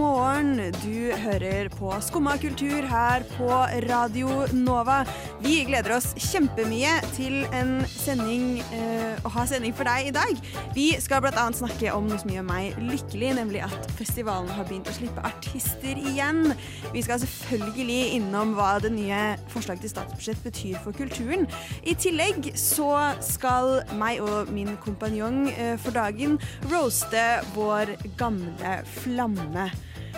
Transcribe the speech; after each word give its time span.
Morgen. 0.00 0.72
Du 0.80 1.12
hører 1.12 1.68
på 1.74 1.90
Skumma 2.00 2.36
kultur 2.40 2.86
her 2.88 3.24
på 3.34 3.48
Radio 3.84 4.46
Nova. 4.56 5.02
Vi 5.42 5.58
gleder 5.68 5.92
oss 5.98 6.14
kjempemye 6.16 6.92
til 7.12 7.42
en 7.56 7.82
sending, 7.88 8.62
eh, 8.72 9.20
å 9.24 9.32
ha 9.34 9.44
sending 9.48 9.74
for 9.76 9.88
deg 9.88 10.08
i 10.08 10.14
dag. 10.14 10.40
Vi 10.76 10.86
skal 11.02 11.20
bl.a. 11.24 11.44
snakke 11.52 11.92
om 11.92 12.08
noe 12.08 12.20
som 12.22 12.32
gjør 12.32 12.46
meg 12.48 12.78
lykkelig, 12.80 13.34
nemlig 13.40 13.64
at 13.66 13.90
festivalen 13.98 14.48
har 14.54 14.68
begynt 14.68 14.88
å 14.88 14.96
slippe 14.96 15.24
artister 15.26 16.00
igjen. 16.00 16.54
Vi 16.94 17.04
skal 17.04 17.20
selvfølgelig 17.20 18.16
innom 18.16 18.56
hva 18.56 18.72
det 18.80 18.94
nye 18.96 19.20
forslaget 19.52 19.84
til 19.84 19.94
statsbudsjett 19.94 20.42
betyr 20.46 20.80
for 20.86 20.96
kulturen. 20.96 21.44
I 21.84 21.96
tillegg 21.98 22.54
så 22.56 22.94
skal 23.24 23.82
meg 24.00 24.24
og 24.24 24.48
min 24.54 24.78
kompanjong 24.80 25.44
eh, 25.52 25.76
for 25.76 25.92
dagen 25.96 26.40
roaste 26.72 27.28
vår 27.52 27.96
gamle 28.20 28.80
flamme. 29.02 29.68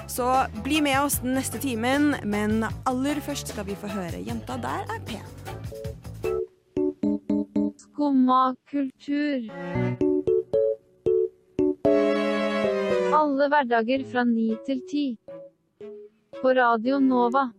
Så 0.06 0.46
bli 0.64 0.80
med 0.82 1.00
oss 1.00 1.18
den 1.22 1.34
neste 1.34 1.58
timen, 1.62 2.14
men 2.24 2.64
aller 2.88 3.20
først 3.24 3.52
skal 3.54 3.66
vi 3.66 3.74
få 3.78 3.86
høre 3.86 4.22
'Jenta 4.22 4.56
der 4.60 4.82
er 4.94 5.00
pen'. 5.08 5.30
Skumma 7.78 8.54
kultur. 8.70 9.48
Alle 13.12 13.48
hverdager 13.48 14.04
fra 14.12 14.24
ni 14.24 14.56
til 14.66 14.82
ti. 14.90 15.06
På 16.42 16.48
Radio 16.48 16.98
Nova. 16.98 17.50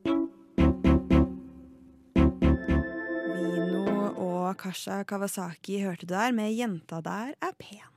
Vino 3.38 4.12
og 4.18 4.58
Kasha 4.58 5.04
Kawasaki 5.04 5.80
hørte 5.80 6.06
du 6.06 6.14
der 6.14 6.32
med 6.32 6.52
'Jenta 6.52 7.02
der 7.02 7.34
er 7.42 7.54
pen'. 7.64 7.93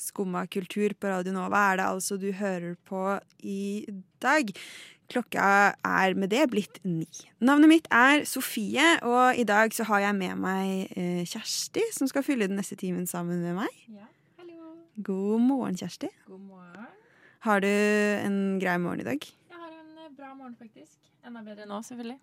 Skumma 0.00 0.46
kultur 0.48 0.94
på 0.96 1.10
Radio 1.12 1.34
Nova 1.34 1.60
er 1.70 1.76
det 1.76 1.84
altså 1.90 2.16
du 2.16 2.30
hører 2.32 2.72
på 2.88 3.02
i 3.44 3.84
dag. 4.24 4.48
Klokka 5.12 5.74
er 5.84 6.14
med 6.16 6.30
det 6.32 6.46
blitt 6.48 6.78
ni. 6.86 7.04
Navnet 7.44 7.68
mitt 7.68 7.90
er 7.92 8.24
Sofie, 8.30 8.86
og 9.04 9.36
i 9.36 9.44
dag 9.44 9.74
så 9.76 9.84
har 9.90 10.06
jeg 10.06 10.16
med 10.16 10.40
meg 10.40 10.94
eh, 10.96 11.20
Kjersti, 11.28 11.84
som 11.92 12.08
skal 12.08 12.24
fylle 12.24 12.48
den 12.48 12.56
neste 12.56 12.78
timen 12.80 13.04
sammen 13.10 13.42
med 13.44 13.58
meg. 13.58 13.76
Ja, 13.92 14.08
hallo. 14.40 14.72
God 15.04 15.44
morgen, 15.50 15.76
Kjersti. 15.76 16.08
God 16.30 16.46
morgen. 16.48 16.88
Har 17.44 17.60
du 17.60 17.68
en 17.68 18.40
grei 18.62 18.78
morgen 18.80 19.04
i 19.04 19.08
dag? 19.10 19.20
Jeg 19.52 19.60
har 19.60 19.76
en 19.82 19.94
eh, 20.06 20.10
bra 20.16 20.32
morgen, 20.32 20.56
faktisk. 20.56 20.96
Enda 21.26 21.44
bedre 21.44 21.68
nå, 21.68 21.84
selvfølgelig. 21.84 22.20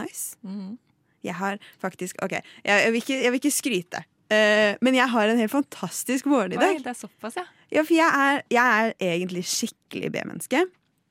Nice. 0.00 0.38
Mhm. 0.46 0.78
Jeg 1.26 1.34
har 1.34 1.58
faktisk 1.82 2.20
OK, 2.22 2.38
jeg, 2.38 2.44
jeg, 2.64 2.92
vil, 2.94 3.02
ikke, 3.02 3.16
jeg 3.24 3.32
vil 3.34 3.44
ikke 3.44 3.58
skryte. 3.60 4.06
Eh, 4.32 4.78
men 4.84 4.96
jeg 4.98 5.10
har 5.12 5.32
en 5.32 5.42
helt 5.42 5.54
fantastisk 5.54 6.28
morgen 6.30 6.56
i 6.56 6.60
dag. 6.60 6.78
Oi, 6.78 6.82
det 6.84 6.92
er 6.92 6.98
såpass, 6.98 7.38
ja. 7.38 7.46
Ja, 7.72 7.82
for 7.82 7.96
jeg 7.96 8.06
er, 8.06 8.42
jeg 8.52 8.62
er 8.62 8.92
egentlig 9.02 9.44
skikkelig 9.50 10.12
B-menneske. 10.14 10.64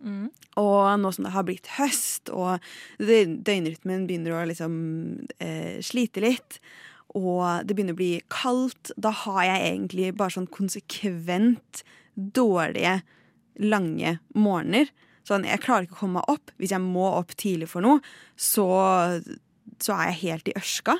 Mm. 0.05 0.27
Og 0.61 0.81
nå 1.01 1.11
som 1.15 1.25
det 1.25 1.33
har 1.33 1.45
blitt 1.47 1.69
høst, 1.79 2.31
og 2.31 2.63
døgnrytmen 2.99 4.05
begynner 4.07 4.37
å 4.37 4.43
liksom 4.47 4.75
eh, 5.43 5.81
slite 5.83 6.23
litt, 6.23 6.59
og 7.15 7.63
det 7.67 7.75
begynner 7.75 7.95
å 7.95 7.99
bli 7.99 8.13
kaldt, 8.31 8.91
da 8.99 9.11
har 9.23 9.43
jeg 9.47 9.65
egentlig 9.69 10.11
bare 10.19 10.35
sånn 10.35 10.51
konsekvent 10.51 11.83
dårlige, 12.15 12.99
lange 13.63 14.17
morgener. 14.35 14.89
Sånn, 15.25 15.45
jeg 15.47 15.63
klarer 15.63 15.87
ikke 15.87 15.95
å 15.95 16.01
komme 16.03 16.19
meg 16.19 16.31
opp. 16.31 16.51
Hvis 16.59 16.73
jeg 16.75 16.83
må 16.83 17.05
opp 17.07 17.31
tidlig 17.39 17.69
for 17.71 17.85
noe, 17.85 18.01
så, 18.35 18.67
så 19.79 19.95
er 19.95 20.11
jeg 20.11 20.21
helt 20.25 20.51
i 20.51 20.57
ørska. 20.59 20.97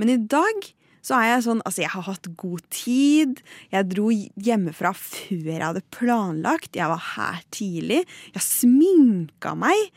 Men 0.00 0.10
i 0.10 0.18
dag 0.18 0.66
så 1.02 1.18
er 1.18 1.32
jeg 1.32 1.46
sånn 1.48 1.62
Altså, 1.66 1.82
jeg 1.82 1.92
har 1.92 2.06
hatt 2.06 2.28
god 2.38 2.62
tid. 2.72 3.42
Jeg 3.72 3.88
dro 3.90 4.06
hjemmefra 4.12 4.92
før 4.96 5.50
jeg 5.50 5.64
hadde 5.64 5.84
planlagt. 5.94 6.78
Jeg 6.78 6.90
var 6.92 7.02
her 7.16 7.42
tidlig. 7.54 8.02
Jeg 8.36 8.46
sminka 8.46 9.56
meg. 9.58 9.90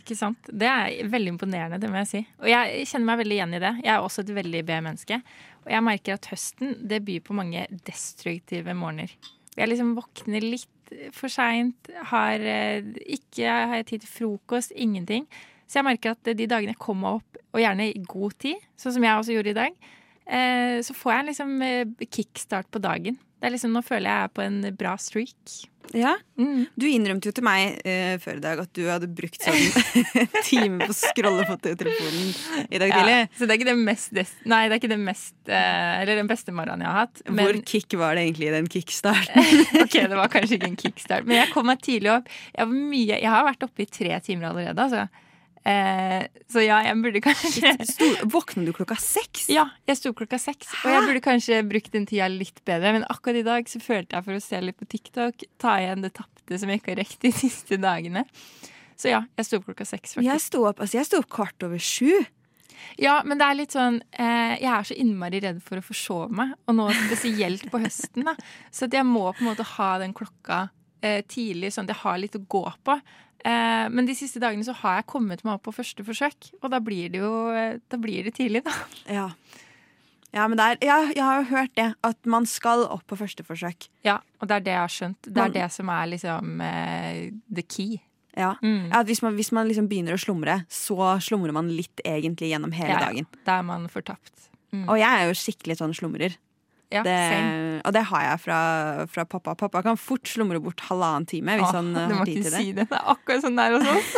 Ikke 0.00 0.16
sant? 0.16 0.48
Det 0.48 0.68
er 0.70 1.10
veldig 1.10 1.34
imponerende, 1.34 1.80
det 1.82 1.90
må 1.90 1.98
jeg 2.04 2.10
si. 2.12 2.22
Og 2.40 2.48
jeg 2.48 2.86
kjenner 2.86 3.10
meg 3.10 3.20
veldig 3.24 3.36
igjen 3.36 3.56
i 3.58 3.62
det. 3.64 3.72
Jeg 3.82 3.92
er 3.96 4.04
også 4.06 4.22
et 4.22 4.32
veldig 4.36 4.62
B-menneske. 4.68 5.20
Og 5.66 5.72
jeg 5.74 5.82
merker 5.82 6.16
at 6.16 6.30
høsten 6.30 6.76
det 6.88 7.02
byr 7.04 7.24
på 7.26 7.36
mange 7.36 7.66
destruktive 7.88 8.76
morgener. 8.78 9.12
Jeg 9.56 9.72
liksom 9.72 9.96
våkner 9.96 10.44
litt 10.44 10.72
for 11.16 11.32
seint, 11.32 11.90
har 12.12 12.42
eh, 12.46 12.86
ikke 13.16 13.50
har 13.72 13.82
tid 13.88 14.04
til 14.04 14.12
frokost, 14.12 14.74
ingenting. 14.76 15.26
Så 15.66 15.80
jeg 15.80 15.88
merker 15.88 16.14
at 16.14 16.30
de 16.38 16.46
dagene 16.46 16.76
jeg 16.76 16.82
kommer 16.82 17.18
opp, 17.18 17.40
og 17.50 17.62
gjerne 17.62 17.88
i 17.90 18.04
god 18.06 18.36
tid, 18.44 18.62
sånn 18.78 18.94
som 18.94 19.06
jeg 19.06 19.18
også 19.18 19.34
gjorde 19.34 19.50
i 19.50 19.58
dag, 19.58 19.78
så 20.82 20.96
får 20.96 21.12
jeg 21.12 21.28
liksom 21.30 21.56
eh, 21.62 22.06
kickstart 22.10 22.70
på 22.74 22.82
dagen. 22.82 23.18
Det 23.36 23.48
er 23.48 23.52
liksom, 23.54 23.74
nå 23.76 23.82
føler 23.84 24.08
jeg 24.08 24.16
jeg 24.16 24.28
er 24.28 24.34
på 24.34 24.44
en 24.46 24.60
bra 24.78 24.96
streak. 25.00 25.56
Ja, 25.94 26.16
Mm. 26.36 26.66
Du 26.76 26.84
innrømte 26.84 27.30
jo 27.30 27.32
til 27.32 27.44
meg 27.46 27.78
uh, 27.86 28.16
før 28.20 28.36
i 28.36 28.42
dag 28.44 28.58
at 28.60 28.70
du 28.76 28.82
hadde 28.90 29.06
brukt 29.08 29.40
sånn 29.40 29.56
time 30.48 30.84
på 30.84 30.92
å 30.92 30.96
scrolle 30.96 31.46
på 31.48 31.56
telefonen 31.64 32.32
i 32.66 32.80
dag 32.82 32.92
tidlig. 32.92 33.14
Ja, 33.14 33.28
så 33.38 33.46
det 33.46 33.54
er 33.54 33.60
ikke 33.60 33.68
det 33.70 33.76
mest 33.80 34.18
Nei, 34.44 34.58
det 34.66 34.74
er 34.74 34.80
ikke 34.82 34.90
det 34.92 34.98
mest 35.00 35.36
uh, 35.48 36.02
Eller 36.02 36.20
den 36.20 36.28
beste 36.28 36.52
morgenen 36.52 36.84
jeg 36.84 36.92
har 36.92 37.06
hatt. 37.06 37.22
Hvor 37.24 37.60
kick 37.72 37.96
var 37.96 38.18
det 38.18 38.26
egentlig 38.26 38.50
i 38.50 38.54
den 38.58 38.68
kickstarten? 38.68 39.52
ok, 39.84 39.96
det 39.96 40.18
var 40.18 40.32
kanskje 40.32 40.58
ikke 40.58 40.72
en 40.74 40.80
kickstart. 40.82 41.28
Men 41.28 41.40
jeg 41.40 41.52
kom 41.54 41.70
meg 41.70 41.80
tidlig 41.86 42.12
opp. 42.18 42.28
Jeg, 42.50 42.66
var 42.66 42.90
mye, 42.92 43.14
jeg 43.14 43.32
har 43.32 43.48
vært 43.48 43.64
oppe 43.70 43.86
i 43.86 43.88
tre 43.96 44.20
timer 44.26 44.50
allerede, 44.50 44.88
altså. 44.90 45.24
Eh, 45.66 46.26
så 46.52 46.62
ja, 46.62 46.76
jeg 46.86 46.98
burde 47.02 47.20
kanskje 47.24 47.72
Våkna 48.30 48.62
du 48.68 48.70
klokka 48.76 48.94
seks? 49.02 49.48
Ja, 49.50 49.64
jeg 49.88 49.98
sto 49.98 50.12
klokka 50.14 50.38
seks, 50.38 50.70
og 50.84 50.92
jeg 50.92 51.02
burde 51.08 51.22
kanskje 51.24 51.58
brukt 51.66 51.90
den 51.96 52.06
tida 52.06 52.28
litt 52.30 52.62
bedre. 52.68 52.92
Men 52.94 53.06
akkurat 53.10 53.40
i 53.40 53.46
dag 53.46 53.70
så 53.70 53.82
følte 53.82 54.14
jeg 54.14 54.28
for 54.28 54.38
å 54.38 54.44
se 54.44 54.62
litt 54.62 54.78
på 54.78 54.86
TikTok, 54.94 55.46
ta 55.62 55.76
igjen 55.82 56.06
det 56.06 56.12
tapte 56.20 56.60
som 56.60 56.70
jeg 56.70 56.82
ikke 56.82 56.94
har 56.94 57.02
rekt 57.02 57.26
de 57.26 57.34
siste 57.44 57.80
dagene. 57.82 58.22
Så 58.96 59.10
ja, 59.10 59.24
jeg 59.36 59.48
sto 59.48 59.58
opp 59.58 59.66
klokka 59.72 59.88
seks, 59.88 60.16
Jeg 60.22 60.40
sto 60.40 60.62
opp, 60.70 60.78
altså 60.80 61.00
jeg 61.00 61.10
sto 61.10 61.20
opp 61.20 61.28
kvart 61.34 61.66
over 61.66 61.82
sju. 61.82 62.14
Ja, 63.00 63.18
men 63.26 63.40
det 63.40 63.46
er 63.48 63.56
litt 63.58 63.74
sånn 63.74 63.96
eh, 64.12 64.54
Jeg 64.60 64.68
er 64.70 64.84
så 64.86 64.94
innmari 65.00 65.40
redd 65.42 65.58
for 65.64 65.80
å 65.80 65.84
forsove 65.84 66.30
meg, 66.36 66.54
og 66.68 66.76
nå 66.78 66.86
spesielt 67.08 67.66
på 67.72 67.80
høsten. 67.82 68.28
da 68.28 68.36
Så 68.70 68.86
jeg 68.92 69.04
må 69.08 69.26
på 69.32 69.42
en 69.42 69.50
måte 69.50 69.66
ha 69.74 69.90
den 70.00 70.14
klokka 70.16 70.68
eh, 71.02 71.24
tidlig, 71.26 71.72
sånn 71.74 71.88
at 71.88 71.96
jeg 71.96 72.04
har 72.04 72.20
litt 72.22 72.38
å 72.38 72.44
gå 72.46 72.64
på. 72.86 73.00
Eh, 73.44 73.86
men 73.92 74.08
de 74.08 74.14
siste 74.16 74.40
dagene 74.42 74.64
så 74.66 74.74
har 74.82 75.00
jeg 75.00 75.10
kommet 75.12 75.44
meg 75.44 75.58
opp 75.58 75.66
på 75.68 75.74
første 75.76 76.04
forsøk, 76.06 76.50
og 76.62 76.70
da 76.72 76.80
blir 76.82 77.12
det 77.12 77.20
jo 77.22 77.32
eh, 77.52 77.78
Da 77.90 77.98
blir 78.00 78.26
det 78.26 78.34
tidlig, 78.38 78.64
da. 78.66 78.74
Ja. 79.12 79.28
Ja, 80.34 80.44
men 80.50 80.58
det 80.58 80.64
er, 80.66 80.78
ja, 80.84 80.96
jeg 81.14 81.24
har 81.24 81.38
jo 81.40 81.46
hørt 81.48 81.72
det, 81.78 81.86
at 82.04 82.26
man 82.28 82.44
skal 82.50 82.82
opp 82.90 83.06
på 83.08 83.16
første 83.16 83.44
forsøk. 83.46 83.86
Ja, 84.04 84.18
og 84.42 84.50
det 84.50 84.58
er 84.58 84.64
det 84.66 84.74
jeg 84.74 84.82
har 84.82 84.92
skjønt. 84.92 85.22
Det 85.22 85.36
Man- 85.36 85.48
er 85.48 85.54
det 85.54 85.68
som 85.72 85.88
er 85.88 86.06
liksom 86.12 86.60
eh, 86.60 87.30
the 87.48 87.62
key. 87.62 88.00
Ja. 88.36 88.54
Mm. 88.60 88.90
Ja, 88.90 89.00
at 89.00 89.06
hvis 89.06 89.22
man, 89.22 89.34
hvis 89.34 89.52
man 89.52 89.66
liksom 89.68 89.88
begynner 89.88 90.12
å 90.12 90.20
slumre, 90.20 90.66
så 90.68 91.16
slumrer 91.24 91.54
man 91.56 91.70
litt 91.72 92.02
egentlig 92.04 92.50
gjennom 92.52 92.74
hele 92.76 92.92
ja. 92.92 93.00
dagen. 93.06 93.26
Da 93.46 93.60
er 93.62 93.62
man 93.64 93.88
fortapt. 93.88 94.50
Mm. 94.74 94.88
Og 94.90 94.98
jeg 95.00 95.08
er 95.08 95.30
jo 95.30 95.38
skikkelig 95.40 95.78
sånn 95.80 95.94
slumrer. 95.96 96.36
Ja, 96.94 97.02
Det, 97.02 97.14
og 97.82 97.92
det 97.96 98.02
har 98.12 98.22
jeg 98.22 98.40
fra, 98.44 98.58
fra 99.10 99.24
pappa. 99.26 99.56
Pappa 99.58 99.80
kan 99.82 99.96
fort 99.98 100.28
slumre 100.30 100.60
bort 100.62 100.80
halvannen 100.86 101.26
time 101.26 101.56
hvis 101.58 101.66
Åh, 101.66 101.74
han 101.80 101.88
eh, 101.96 102.06
du 102.06 102.14
må 102.14 102.20
har 102.20 102.28
tid 102.28 102.36
ikke 102.36 102.44
til 102.46 102.52
det. 102.54 102.60
si 102.62 102.72
det. 102.76 102.84
Det 102.92 102.98
er 103.00 103.08
akkurat 103.10 103.42
sånn 103.42 103.58
der 103.58 103.74
hos 103.74 103.86
oss. 103.90 104.10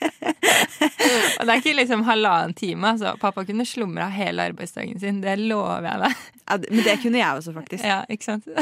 og 1.38 1.46
det 1.46 1.52
er 1.54 1.60
ikke 1.60 1.76
liksom 1.78 2.02
halvannen 2.08 2.54
time. 2.58 2.90
Altså. 2.94 3.14
Pappa 3.22 3.44
kunne 3.48 3.66
slumra 3.68 4.08
hele 4.12 4.48
arbeidsdagen 4.50 4.98
sin. 5.02 5.20
Det 5.22 5.36
lover 5.40 5.86
jeg 5.86 6.02
deg. 6.04 6.26
Ja, 6.50 6.58
men 6.66 6.82
det 6.86 6.96
kunne 7.04 7.20
jeg 7.22 7.38
også, 7.38 7.54
faktisk. 7.54 7.86
Ja, 7.86 8.00
ikke 8.10 8.26
sant? 8.32 8.50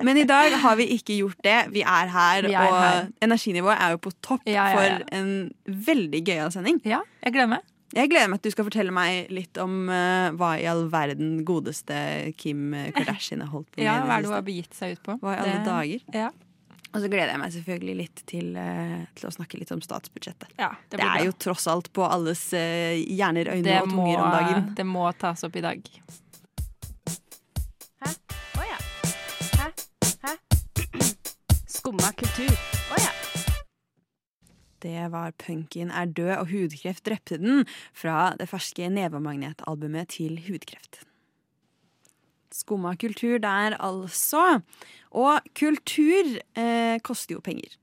Men 0.00 0.16
i 0.16 0.24
dag 0.24 0.54
har 0.62 0.78
vi 0.80 0.86
ikke 0.96 1.12
gjort 1.18 1.42
det. 1.44 1.58
Vi 1.74 1.82
er 1.84 2.08
her, 2.08 2.46
Vi 2.48 2.54
er 2.56 2.70
og 2.72 2.76
her. 2.80 3.08
energinivået 3.20 3.76
er 3.84 3.90
jo 3.92 3.98
på 4.00 4.10
topp 4.24 4.46
ja. 4.48 4.64
for 4.72 5.02
en 5.12 5.28
veldig 5.68 6.22
gøyal 6.24 6.48
sending. 6.54 6.78
Ja, 6.88 7.02
jeg 7.20 7.34
gleder 7.36 7.50
meg. 7.52 7.66
Jeg 7.96 8.06
gleder 8.12 8.28
meg 8.30 8.38
til 8.42 8.52
du 8.52 8.54
skal 8.54 8.66
fortelle 8.68 8.92
meg 8.94 9.30
litt 9.34 9.58
om 9.58 9.88
uh, 9.90 10.30
hva 10.38 10.52
i 10.60 10.66
all 10.70 10.84
verden 10.92 11.40
godeste 11.48 11.96
Kim 12.38 12.70
Kardashian 12.94 13.42
har 13.42 13.50
holdt 13.50 13.70
på 13.72 13.78
med. 13.80 13.86
Ja, 13.88 13.96
Hva 14.06 14.18
er 14.18 14.22
det 14.22 14.30
hun 14.30 14.36
har 14.38 14.46
begitt 14.46 14.76
seg 14.78 14.94
ut 14.94 15.02
på? 15.08 15.16
Hva 15.22 15.34
i 15.34 15.40
alle 15.42 15.56
Det- 15.58 15.66
dager? 15.66 16.06
Ja, 16.14 16.30
Og 16.92 16.98
så 17.02 17.06
gleder 17.10 17.30
jeg 17.34 17.38
meg 17.42 17.52
selvfølgelig 17.54 17.96
litt 18.00 18.22
til, 18.26 18.48
uh, 18.58 19.04
til 19.14 19.28
å 19.28 19.32
snakke 19.34 19.58
litt 19.60 19.70
om 19.74 19.82
statsbudsjettet. 19.82 20.48
ja 20.58 20.70
Det, 20.88 20.96
det, 20.96 20.98
blir 21.00 21.06
er 21.10 21.18
bra. 21.18 21.26
jo 21.28 21.36
tross 21.46 21.66
alt 21.70 21.90
på 21.94 22.06
alles 22.06 22.44
uh, 22.54 22.94
hjerner, 22.98 23.50
øyne 23.54 23.62
det 23.66 23.76
og 23.82 23.88
må, 23.92 24.06
tunger 24.06 24.22
om 24.24 24.30
dagen. 24.38 24.74
det 24.78 24.86
må 24.86 25.06
tas 25.18 25.44
opp 25.46 25.56
i 25.56 25.62
dag. 25.66 25.90
Hæ? 28.02 28.14
Åja? 28.58 28.78
Hæ? 29.58 29.70
Hæ? 30.26 30.36
Skumma 31.66 32.10
kultur. 32.18 32.54
Det 34.80 35.10
var 35.12 35.34
Punken 35.40 35.90
er 35.92 36.08
død 36.08 36.34
og 36.38 36.50
hudkreft 36.52 37.04
drepte 37.06 37.38
den 37.40 37.64
fra 37.96 38.32
det 38.40 38.48
ferske 38.50 38.88
Nevemagnet-albumet 38.92 40.16
til 40.16 40.40
Hudkreft. 40.46 41.02
Skumma 42.50 42.96
kultur 42.98 43.38
der, 43.38 43.76
altså. 43.78 44.60
Og 45.10 45.52
kultur 45.54 46.40
eh, 46.58 46.96
koster 47.06 47.36
jo 47.36 47.44
penger. 47.44 47.79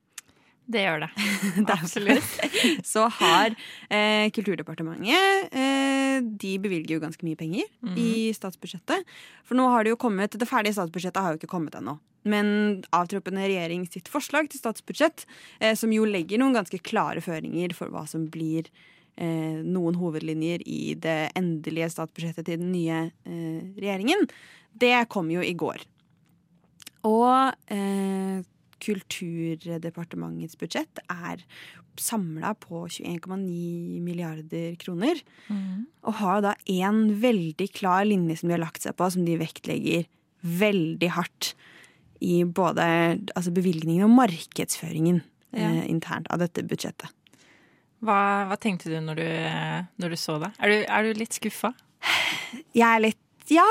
Det 0.67 0.83
gjør 0.83 1.05
det. 1.05 1.09
Absolutt. 1.77 2.33
Så 2.85 3.05
har 3.19 3.53
eh, 3.87 4.27
Kulturdepartementet 4.35 5.53
eh, 5.55 6.17
De 6.19 6.57
bevilger 6.59 6.97
jo 6.97 7.03
ganske 7.03 7.23
mye 7.23 7.39
penger 7.39 7.95
i 7.95 8.33
statsbudsjettet. 8.35 9.07
For 9.47 9.55
nå 9.55 9.69
har 9.71 9.85
det 9.85 9.93
jo 9.93 10.01
kommet 10.01 10.35
Det 10.35 10.49
ferdige 10.49 10.75
statsbudsjettet 10.75 11.23
har 11.23 11.33
jo 11.33 11.39
ikke 11.39 11.53
kommet 11.53 11.77
ennå. 11.79 11.95
Men 12.27 12.83
avtroppende 12.91 13.45
regjering 13.47 13.85
sitt 13.87 14.11
forslag 14.11 14.49
til 14.51 14.59
statsbudsjett, 14.59 15.23
eh, 15.61 15.77
som 15.79 15.93
jo 15.95 16.03
legger 16.07 16.41
noen 16.41 16.57
ganske 16.57 16.81
klare 16.83 17.23
føringer 17.23 17.71
for 17.77 17.93
hva 17.93 18.03
som 18.09 18.27
blir 18.33 18.67
eh, 19.15 19.63
noen 19.63 19.95
hovedlinjer 19.95 20.65
i 20.67 20.97
det 20.99 21.19
endelige 21.39 21.93
statsbudsjettet 21.95 22.49
til 22.49 22.59
den 22.59 22.73
nye 22.75 23.05
eh, 23.07 23.63
regjeringen, 23.79 24.27
det 24.77 24.97
kom 25.13 25.31
jo 25.31 25.45
i 25.45 25.55
går. 25.57 25.85
Og 27.07 27.71
eh, 27.71 28.43
Kulturdepartementets 28.83 30.57
budsjett 30.59 30.99
er 31.09 31.41
samla 31.97 32.51
på 32.61 32.83
21,9 32.93 34.01
milliarder 34.05 34.75
kroner. 34.81 35.21
Og 36.05 36.13
har 36.19 36.43
da 36.45 36.53
én 36.69 37.07
veldig 37.21 37.69
klar 37.73 38.05
linje 38.05 38.37
som 38.39 38.49
de 38.51 38.57
har 38.57 38.61
lagt 38.65 38.83
seg 38.85 38.95
på, 38.99 39.07
som 39.13 39.25
de 39.25 39.37
vektlegger 39.41 40.05
veldig 40.45 41.09
hardt 41.15 41.53
i 42.21 42.43
både 42.45 42.85
altså 43.37 43.51
bevilgningen 43.53 44.05
og 44.07 44.13
markedsføringen 44.17 45.23
Ja. 45.55 45.69
eh, 45.69 45.85
internt 45.89 46.27
av 46.29 46.39
dette 46.39 46.61
budsjettet. 46.67 47.07
Hva, 48.03 48.45
hva 48.49 48.57
tenkte 48.61 48.89
du 48.91 48.97
når 49.01 49.15
du, 49.15 49.29
når 49.97 50.09
du 50.13 50.15
så 50.19 50.35
det? 50.43 50.51
Er 50.59 50.69
du, 50.69 50.75
er 50.85 51.03
du 51.07 51.13
litt 51.17 51.33
skuffa? 51.33 51.71
Jeg 52.75 52.83
er 52.85 52.99
litt 52.99 53.17
Ja. 53.49 53.65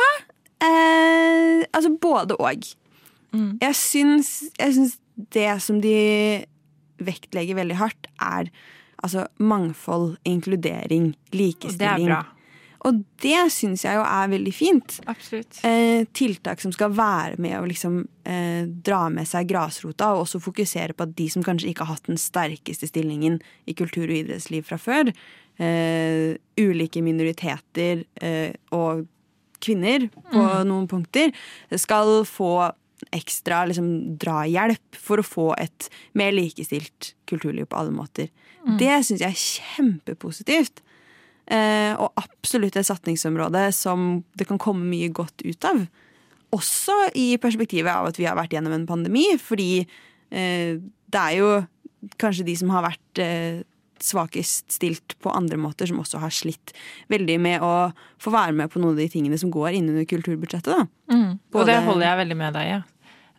Eh, 0.59 1.63
altså 1.77 1.91
både 2.01 2.35
og. 2.41 2.65
Mm. 3.37 3.51
Jeg 3.63 3.79
syns, 3.79 4.31
jeg 4.59 4.77
syns 4.79 4.97
det 5.37 5.51
som 5.65 5.81
de 5.85 5.97
vektlegger 7.05 7.59
veldig 7.59 7.77
hardt, 7.77 8.09
er 8.17 8.49
altså 9.05 9.27
mangfold, 9.39 10.17
inkludering, 10.25 11.13
Og 11.13 11.79
det 11.79 11.87
er 11.87 12.05
bra. 12.07 12.23
Og 12.87 13.01
det 13.23 13.49
syns 13.51 13.83
jeg 13.83 13.99
jo 13.99 14.05
er 14.05 14.29
veldig 14.31 14.53
fint. 14.55 14.99
Absolutt. 15.11 15.59
Eh, 15.67 16.05
tiltak 16.15 16.61
som 16.63 16.71
skal 16.75 16.93
være 16.95 17.41
med 17.43 17.57
å 17.59 17.67
liksom, 17.67 18.05
eh, 18.25 18.67
dra 18.67 19.09
med 19.11 19.27
seg 19.27 19.49
grasrota, 19.49 20.13
og 20.15 20.27
også 20.27 20.43
fokusere 20.43 20.95
på 20.95 21.03
at 21.03 21.17
de 21.17 21.29
som 21.29 21.43
kanskje 21.43 21.73
ikke 21.73 21.85
har 21.85 21.97
hatt 21.97 22.07
den 22.07 22.21
sterkeste 22.21 22.87
stillingen 22.87 23.41
i 23.67 23.75
kultur- 23.75 24.07
og 24.07 24.17
idrettsliv 24.21 24.65
fra 24.65 24.79
før, 24.79 25.13
eh, 25.59 26.37
ulike 26.59 27.03
minoriteter 27.03 28.05
eh, 28.23 28.53
og 28.71 29.07
kvinner 29.61 30.09
på 30.31 30.65
noen 30.65 30.87
punkter, 30.87 31.33
skal 31.75 32.25
få 32.25 32.73
ekstra 33.15 33.65
liksom, 33.69 34.17
drahjelp 34.21 34.99
for 34.99 35.21
å 35.21 35.27
få 35.27 35.47
et 35.61 35.89
mer 36.17 36.35
likestilt 36.35 37.15
kulturliv 37.29 37.69
på 37.71 37.81
alle 37.81 37.95
måter. 37.95 38.31
Det 38.81 38.91
syns 39.07 39.23
jeg 39.23 39.31
er 39.31 39.43
kjempepositivt. 39.43 40.83
Eh, 41.47 41.93
og 42.03 42.11
absolutt 42.19 42.75
et 42.75 42.89
satningsområde 42.89 43.69
som 43.77 44.25
det 44.35 44.49
kan 44.49 44.59
komme 44.59 44.89
mye 44.89 45.13
godt 45.15 45.45
ut 45.47 45.69
av. 45.69 45.85
Også 46.57 46.97
i 47.15 47.37
perspektivet 47.43 47.93
av 47.93 48.09
at 48.11 48.19
vi 48.19 48.27
har 48.27 48.39
vært 48.39 48.57
gjennom 48.57 48.75
en 48.75 48.89
pandemi, 48.89 49.29
fordi 49.39 49.85
eh, 49.85 50.83
det 50.83 51.23
er 51.23 51.37
jo 51.39 51.53
kanskje 52.19 52.47
de 52.49 52.57
som 52.59 52.73
har 52.75 52.87
vært 52.89 53.23
eh, 53.23 53.63
svakest 54.05 54.75
stilt 54.75 55.17
på 55.23 55.33
andre 55.33 55.59
måter, 55.61 55.89
som 55.89 56.01
også 56.03 56.21
har 56.23 56.35
slitt 56.35 56.75
veldig 57.13 57.39
med 57.43 57.65
å 57.65 57.73
få 58.23 58.33
være 58.35 58.57
med 58.57 58.73
på 58.73 58.83
noen 58.83 58.97
av 58.97 59.03
de 59.03 59.09
tingene 59.13 59.39
som 59.41 59.53
går 59.55 59.79
innunder 59.79 60.09
kulturbudsjettet. 60.09 60.93
Mm. 61.13 61.39
Og 61.55 61.67
det 61.69 61.79
holder 61.87 62.09
jeg 62.11 62.21
veldig 62.23 62.39
med 62.43 62.57
deg 62.59 62.71
i. 62.71 62.77
Ja. 62.77 62.83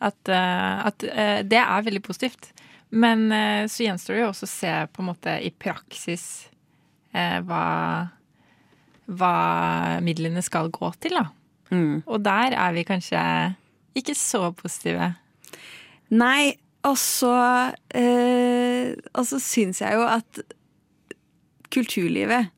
At, 0.07 0.29
eh, 0.29 0.85
at 0.91 1.05
eh, 1.09 1.39
det 1.47 1.61
er 1.61 1.87
veldig 1.87 2.03
positivt. 2.05 2.51
Men 2.89 3.31
eh, 3.31 3.65
så 3.67 3.87
gjenstår 3.87 4.15
det 4.15 4.21
jo 4.21 4.29
også 4.31 4.47
å 4.47 4.51
se 4.51 4.73
på 4.93 5.03
en 5.03 5.09
måte 5.09 5.33
i 5.43 5.51
praksis 5.51 6.47
eh, 7.11 7.39
hva, 7.47 7.63
hva 9.09 9.33
midlene 10.05 10.43
skal 10.45 10.71
gå 10.73 10.91
til, 11.01 11.17
da. 11.19 11.27
Mm. 11.73 12.05
Og 12.05 12.21
der 12.23 12.55
er 12.55 12.75
vi 12.77 12.85
kanskje 12.87 13.21
ikke 13.97 14.15
så 14.15 14.47
positive. 14.55 15.11
Nei, 16.15 16.55
og 16.87 16.95
så 16.99 17.31
eh, 17.95 18.93
Og 19.13 19.25
så 19.27 19.39
syns 19.43 19.81
jeg 19.83 19.97
jo 19.97 20.05
at 20.07 20.39
kulturlivet 21.73 22.49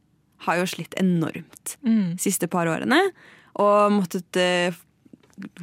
har 0.46 0.60
jo 0.62 0.68
slitt 0.70 0.94
enormt 1.00 1.76
Mm. 1.84 2.16
de 2.16 2.22
siste 2.22 2.48
par 2.50 2.66
årene. 2.68 3.00
Og 3.60 3.92
måttet 3.92 4.38
eh, 4.40 4.74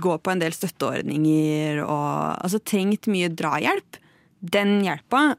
gå 0.01 0.19
på 0.19 0.31
en 0.33 0.39
del 0.43 0.53
støtteordninger 0.53 1.81
og 1.85 2.37
altså 2.45 2.61
trengt 2.63 3.09
mye 3.11 3.29
drahjelp. 3.33 3.99
Den 4.41 4.81
hjelpa 4.85 5.37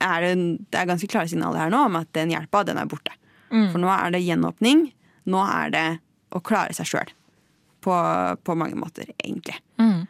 er 0.00 0.20
det, 0.24 0.34
det 0.70 0.80
er 0.80 0.86
ganske 0.90 1.08
klare 1.10 1.28
signaler 1.30 1.58
her 1.66 1.70
nå 1.72 1.84
om 1.86 1.96
at 2.00 2.10
den 2.16 2.30
hjelpa, 2.34 2.64
den 2.66 2.78
er 2.80 2.86
borte. 2.90 3.12
Mm. 3.50 3.70
For 3.72 3.78
nå 3.82 3.88
er 3.92 4.10
det 4.14 4.22
gjenåpning. 4.24 4.88
Nå 5.30 5.40
er 5.44 5.70
det 5.74 5.86
å 6.34 6.40
klare 6.40 6.74
seg 6.76 6.86
sjøl. 6.90 7.10
På, 7.80 7.94
på 8.44 8.54
mange 8.60 8.76
måter, 8.76 9.08
egentlig. 9.24 9.56
Mm. 9.80 10.02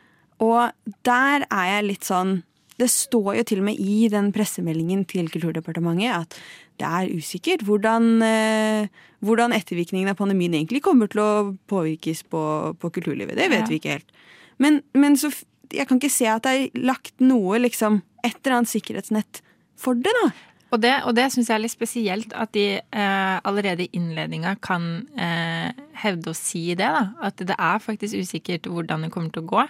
Og 0.43 0.73
der 1.07 1.45
er 1.47 1.67
jeg 1.77 1.85
litt 1.87 2.07
sånn 2.09 2.41
Det 2.81 2.89
står 2.91 3.35
jo 3.41 3.45
til 3.51 3.61
og 3.63 3.67
med 3.69 3.81
i 3.83 4.09
den 4.13 4.31
pressemeldingen 4.33 5.05
til 5.11 5.29
Kulturdepartementet 5.33 6.11
at 6.17 6.37
det 6.81 6.89
er 6.89 7.11
usikkert 7.13 7.63
hvordan, 7.69 8.07
eh, 8.25 8.89
hvordan 9.21 9.53
ettervirkningene 9.53 10.15
av 10.15 10.21
pandemien 10.21 10.55
egentlig 10.57 10.81
kommer 10.87 11.11
til 11.13 11.21
å 11.21 11.33
påvirkes 11.69 12.23
på, 12.33 12.43
på 12.81 12.91
kulturlivet. 12.97 13.37
Det 13.37 13.51
vet 13.53 13.67
Ja. 13.67 13.69
vi 13.69 13.79
ikke 13.81 13.97
helt. 13.99 14.13
Men, 14.59 14.81
men 14.97 15.17
så 15.21 15.29
jeg 15.73 15.87
kan 15.87 16.01
ikke 16.01 16.11
se 16.11 16.27
at 16.27 16.43
det 16.49 16.53
er 16.57 16.81
lagt 16.89 17.21
noe, 17.21 17.59
liksom, 17.61 18.01
et 18.25 18.35
eller 18.43 18.57
annet 18.61 18.73
sikkerhetsnett 18.73 19.43
for 19.79 19.95
det, 19.95 20.13
da. 20.25 20.31
Og 20.73 20.81
det, 20.81 20.93
og 21.05 21.15
det 21.19 21.25
syns 21.35 21.49
jeg 21.51 21.57
er 21.57 21.63
litt 21.65 21.75
spesielt, 21.75 22.33
at 22.39 22.53
de 22.55 22.65
eh, 22.79 23.37
allerede 23.45 23.85
i 23.89 23.91
innledninga 23.99 24.53
kan 24.63 24.85
eh, 25.19 25.73
hevde 26.03 26.31
å 26.31 26.37
si 26.39 26.69
det. 26.79 26.87
da, 26.87 27.09
At 27.27 27.37
det 27.43 27.57
er 27.59 27.83
faktisk 27.83 28.15
usikkert 28.23 28.69
hvordan 28.71 29.03
det 29.03 29.11
kommer 29.15 29.35
til 29.35 29.43
å 29.43 29.51
gå, 29.51 29.65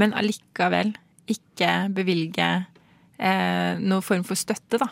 men 0.00 0.14
allikevel 0.16 0.94
ikke 1.30 1.72
bevilge 1.94 2.48
eh, 3.18 3.78
noen 3.80 4.04
form 4.04 4.24
for 4.26 4.38
støtte 4.38 4.80
da, 4.80 4.88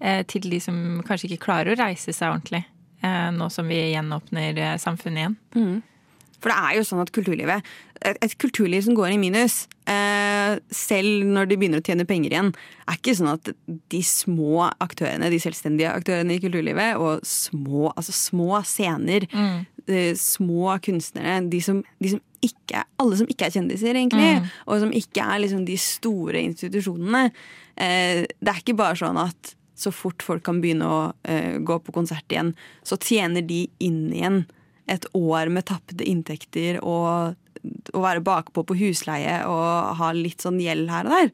eh, 0.00 0.22
til 0.28 0.48
de 0.50 0.60
som 0.62 0.78
kanskje 1.06 1.30
ikke 1.30 1.44
klarer 1.48 1.74
å 1.74 1.80
reise 1.80 2.12
seg 2.14 2.32
ordentlig, 2.32 2.64
eh, 3.02 3.28
nå 3.34 3.50
som 3.52 3.68
vi 3.68 3.80
gjenåpner 3.92 4.58
eh, 4.58 4.78
samfunnet 4.82 5.22
igjen. 5.22 5.36
For 6.40 6.52
det 6.52 6.56
er 6.56 6.78
jo 6.78 6.86
sånn 6.86 7.02
at 7.04 7.12
kulturlivet 7.14 7.74
Et, 8.06 8.18
et 8.22 8.34
kulturliv 8.38 8.82
som 8.84 8.94
går 8.94 9.14
i 9.14 9.18
minus, 9.18 9.54
eh, 9.88 10.58
selv 10.70 11.24
når 11.32 11.48
de 11.48 11.56
begynner 11.56 11.80
å 11.80 11.86
tjene 11.86 12.04
penger 12.06 12.34
igjen, 12.34 12.50
er 12.84 12.98
ikke 12.98 13.14
sånn 13.16 13.30
at 13.32 13.48
de 13.90 14.00
små 14.04 14.66
aktørene, 14.84 15.30
de 15.32 15.40
selvstendige 15.40 15.94
aktørene 15.96 16.36
i 16.36 16.42
kulturlivet, 16.42 17.00
og 17.00 17.24
små, 17.26 17.88
altså 17.96 18.12
små 18.14 18.60
scener, 18.68 19.24
eh, 19.88 20.12
små 20.12 20.76
kunstnere, 20.84 21.38
de 21.48 21.62
som, 21.64 21.80
de 22.04 22.12
som 22.14 22.20
ikke 22.44 22.84
alle 23.00 23.18
som 23.18 23.32
ikke 23.32 23.48
er 23.48 23.56
kjendiser, 23.56 23.96
egentlig, 23.96 24.28
og 24.68 24.84
som 24.84 24.92
ikke 25.00 25.24
er 25.24 25.42
liksom 25.46 25.64
de 25.66 25.78
store 25.80 26.44
institusjonene. 26.50 27.30
Eh, 27.80 28.26
det 28.28 28.52
er 28.52 28.60
ikke 28.60 28.76
bare 28.76 29.00
sånn 29.00 29.18
at 29.24 29.56
så 29.76 29.92
fort 29.92 30.24
folk 30.24 30.44
kan 30.46 30.60
begynne 30.62 30.88
å 30.88 31.00
eh, 31.28 31.56
gå 31.64 31.80
på 31.84 31.96
konsert 31.96 32.28
igjen, 32.32 32.54
så 32.86 33.00
tjener 33.00 33.44
de 33.44 33.66
inn 33.84 34.06
igjen 34.12 34.44
et 34.86 35.06
år 35.18 35.50
med 35.52 35.66
tapte 35.68 36.04
inntekter 36.06 36.78
og 36.82 37.36
å 37.96 38.02
være 38.02 38.22
bakpå 38.24 38.62
på 38.66 38.76
husleie 38.78 39.40
og 39.50 39.98
ha 39.98 40.12
litt 40.14 40.44
sånn 40.44 40.60
gjeld 40.62 40.90
her 40.92 41.08
og 41.08 41.16
der. 41.16 41.32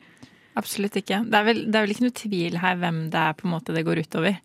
Absolutt 0.59 0.97
ikke. 1.01 1.23
Det 1.29 1.39
er, 1.39 1.47
vel, 1.49 1.61
det 1.69 1.79
er 1.79 1.87
vel 1.87 1.95
ikke 1.95 2.07
noe 2.07 2.21
tvil 2.23 2.59
her 2.61 2.79
hvem 2.81 3.03
det 3.13 3.21
er 3.21 3.37
på 3.37 3.49
en 3.49 3.55
måte 3.55 3.77
det 3.77 3.85
går 3.87 4.03
utover. 4.05 4.39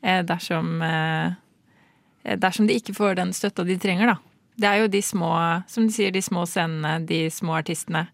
Eh, 0.00 0.20
dersom, 0.24 0.80
eh, 0.84 2.36
dersom 2.40 2.68
de 2.68 2.76
ikke 2.80 2.96
får 2.96 3.18
den 3.20 3.34
støtta 3.36 3.66
de 3.68 3.76
trenger, 3.80 4.14
da. 4.14 4.16
Det 4.60 4.68
er 4.68 4.82
jo 4.82 4.92
de 4.92 5.02
små, 5.04 5.32
som 5.68 5.86
de 5.88 5.94
sier, 5.94 6.12
de 6.12 6.22
små 6.24 6.46
scenene, 6.48 6.98
de 7.08 7.26
små 7.32 7.58
artistene. 7.60 8.06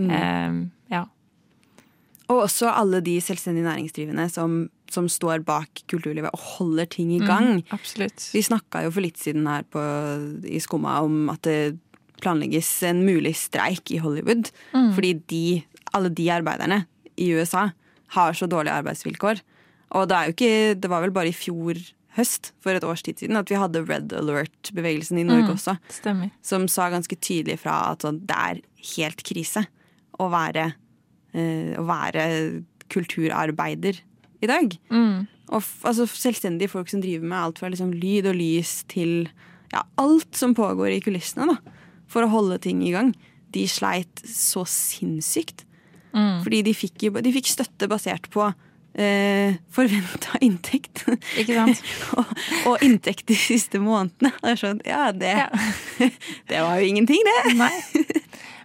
Eh, 0.00 0.56
ja. 0.92 1.04
Og 2.32 2.46
også 2.46 2.72
alle 2.72 3.02
de 3.04 3.18
selvstendig 3.24 3.64
næringsdrivende 3.66 4.28
som, 4.32 4.64
som 4.94 5.08
står 5.10 5.42
bak 5.46 5.84
kulturlivet 5.90 6.32
og 6.34 6.44
holder 6.56 6.88
ting 6.94 7.10
i 7.16 7.22
gang. 7.22 7.64
Absolutt. 7.74 8.28
Vi 8.34 8.44
snakka 8.46 8.84
jo 8.86 8.92
for 8.94 9.04
litt 9.04 9.18
siden 9.20 9.48
her 9.50 9.66
på, 9.66 9.82
i 10.46 10.62
Skumma 10.62 11.00
om 11.04 11.32
at 11.32 11.42
det 11.46 11.74
planlegges 12.22 12.70
en 12.88 13.02
mulig 13.04 13.34
streik 13.36 13.90
i 13.92 14.00
Hollywood. 14.02 14.52
Fordi 14.72 15.16
de, 15.30 15.46
alle 15.96 16.12
de 16.14 16.30
arbeiderne 16.32 16.84
i 17.20 17.32
USA 17.34 17.68
har 18.14 18.38
så 18.38 18.48
dårlige 18.50 18.78
arbeidsvilkår. 18.80 19.42
Og 19.94 20.08
det 20.10 20.22
ikke 20.34 20.74
Det 20.80 20.90
var 20.90 21.04
vel 21.04 21.14
bare 21.14 21.30
i 21.30 21.36
fjor 21.36 21.78
høst, 22.14 22.52
for 22.62 22.76
et 22.76 22.86
års 22.86 23.02
tid 23.02 23.18
siden, 23.18 23.38
at 23.38 23.50
vi 23.50 23.58
hadde 23.58 23.82
Red 23.88 24.12
Alert-bevegelsen 24.14 25.18
i 25.18 25.26
Norge 25.26 25.56
også. 25.56 25.76
Stemmer. 25.90 26.30
Som 26.46 26.68
sa 26.70 26.86
ganske 26.92 27.16
tydelig 27.18 27.58
fra 27.64 27.90
at 27.90 28.06
sånn, 28.06 28.20
det 28.26 28.38
er 28.38 28.60
helt 28.94 29.24
krise 29.26 29.64
å 30.22 30.28
være, 30.30 30.68
eh, 31.34 31.74
å 31.74 31.82
være 31.88 32.26
kulturarbeider 32.92 33.98
i 34.44 34.50
dag. 34.50 34.76
Mm. 34.92 35.26
Og 35.52 35.60
altså, 35.88 36.06
selvstendige 36.08 36.72
folk 36.72 36.90
som 36.90 37.02
driver 37.04 37.26
med 37.26 37.38
alt 37.40 37.60
fra 37.60 37.70
liksom, 37.72 37.92
lyd 37.96 38.30
og 38.30 38.38
lys 38.38 38.82
til 38.92 39.28
ja, 39.74 39.84
alt 40.00 40.38
som 40.38 40.54
pågår 40.56 40.94
i 40.94 41.02
kulissene, 41.04 41.54
da, 41.54 41.80
for 42.10 42.24
å 42.24 42.32
holde 42.32 42.60
ting 42.64 42.82
i 42.86 42.92
gang. 42.94 43.12
De 43.54 43.66
sleit 43.70 44.22
så 44.28 44.64
sinnssykt. 44.68 45.64
Mm. 46.14 46.44
Fordi 46.44 46.62
de 46.68 46.74
fikk, 46.76 47.08
de 47.24 47.34
fikk 47.34 47.50
støtte 47.50 47.88
basert 47.90 48.28
på 48.32 48.46
eh, 48.94 49.56
forventa 49.74 50.38
inntekt. 50.46 51.04
Ikke 51.40 51.58
sant? 51.58 51.82
og, 52.18 52.34
og 52.70 52.84
inntekt 52.86 53.26
de 53.30 53.38
siste 53.38 53.80
månedene. 53.82 54.34
Og 54.40 54.52
jeg 54.52 54.62
sånn, 54.62 54.82
ja, 54.88 55.08
det, 55.14 55.34
det 56.50 56.62
var 56.62 56.78
jo 56.80 56.92
ingenting, 56.92 57.24
det. 57.26 57.56
Nei. 57.58 57.72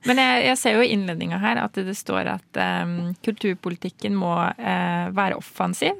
Men 0.07 0.21
jeg, 0.21 0.43
jeg 0.47 0.59
ser 0.61 0.77
jo 0.77 0.85
i 0.85 0.91
innledninga 0.95 1.39
her 1.41 1.59
at 1.63 1.75
det 1.75 1.95
står 1.97 2.29
at 2.37 2.59
um, 2.83 3.11
kulturpolitikken 3.25 4.15
må 4.15 4.31
uh, 4.37 5.07
være 5.15 5.39
offensiv. 5.39 5.97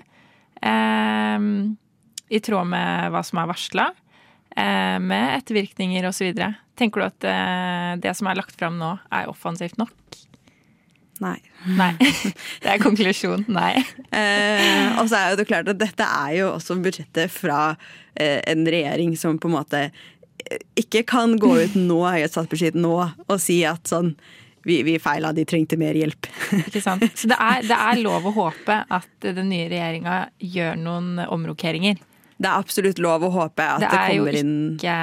Um, 0.64 1.76
I 2.32 2.42
tråd 2.44 2.70
med 2.72 3.12
hva 3.14 3.24
som 3.28 3.42
er 3.42 3.52
varsla. 3.52 3.90
uh, 4.56 4.98
med 5.04 5.38
ettervirkninger 5.40 6.08
osv. 6.10 6.32
Tenker 6.80 7.02
du 7.02 7.08
at 7.10 7.28
uh, 7.28 7.94
det 8.00 8.16
som 8.16 8.32
er 8.32 8.40
lagt 8.40 8.56
fram 8.60 8.80
nå, 8.80 8.96
er 9.12 9.32
offensivt 9.32 9.80
nok? 9.82 9.96
Nei. 11.20 11.38
Nei. 11.76 11.92
Det 12.64 12.70
er 12.72 12.80
konklusjonen. 12.82 13.44
Nei. 13.52 13.74
Eh, 14.16 15.00
og 15.00 15.10
så 15.12 15.20
er 15.20 15.34
jo 15.34 15.40
det 15.42 15.48
klart 15.50 15.68
at 15.72 15.80
dette 15.80 16.06
er 16.06 16.38
jo 16.38 16.54
også 16.54 16.80
budsjettet 16.80 17.32
fra 17.34 17.74
eh, 18.16 18.40
en 18.48 18.64
regjering 18.64 19.16
som 19.20 19.40
på 19.40 19.52
en 19.52 19.58
måte 19.58 19.82
eh, 19.90 20.06
ikke 20.80 21.04
kan 21.10 21.38
gå 21.40 21.54
ut 21.64 21.76
nå 21.80 22.00
statsbudsjett 22.32 22.78
nå 22.80 22.94
og 23.28 23.40
si 23.42 23.62
at 23.68 23.90
sånn 23.90 24.16
vi, 24.68 24.82
vi 24.84 24.98
feila, 25.00 25.32
de 25.34 25.46
trengte 25.48 25.78
mer 25.80 25.96
hjelp. 25.96 26.28
Ikke 26.68 26.82
sant? 26.84 27.06
Så 27.16 27.30
det 27.32 27.38
er, 27.40 27.62
det 27.64 27.78
er 27.80 28.02
lov 28.04 28.26
å 28.28 28.34
håpe 28.36 28.76
at 28.92 29.08
den 29.24 29.48
nye 29.50 29.70
regjeringa 29.72 30.18
gjør 30.44 30.76
noen 30.82 31.22
omrokeringer. 31.24 31.96
Det 32.40 32.48
er 32.48 32.56
absolutt 32.60 33.00
lov 33.04 33.24
å 33.28 33.30
håpe 33.34 33.64
at 33.64 33.82
Det 33.84 33.88
det, 33.92 34.00
er 34.00 34.14
jo 34.16 34.28
ikke 34.32 34.98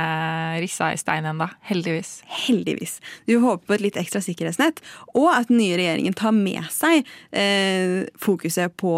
rissa 0.63 0.91
i 0.93 1.01
stein 1.01 1.27
ennå, 1.29 1.49
heldigvis. 1.69 2.13
Heldigvis. 2.47 2.95
Du 3.29 3.35
håper 3.43 3.65
på 3.69 3.77
et 3.77 3.85
litt 3.85 3.99
ekstra 4.01 4.23
sikkerhetsnett, 4.25 4.81
og 5.17 5.29
at 5.35 5.51
den 5.51 5.59
nye 5.61 5.77
regjeringen 5.81 6.17
tar 6.17 6.33
med 6.37 6.65
seg 6.73 7.03
eh, 7.33 8.07
fokuset 8.21 8.77
på 8.81 8.95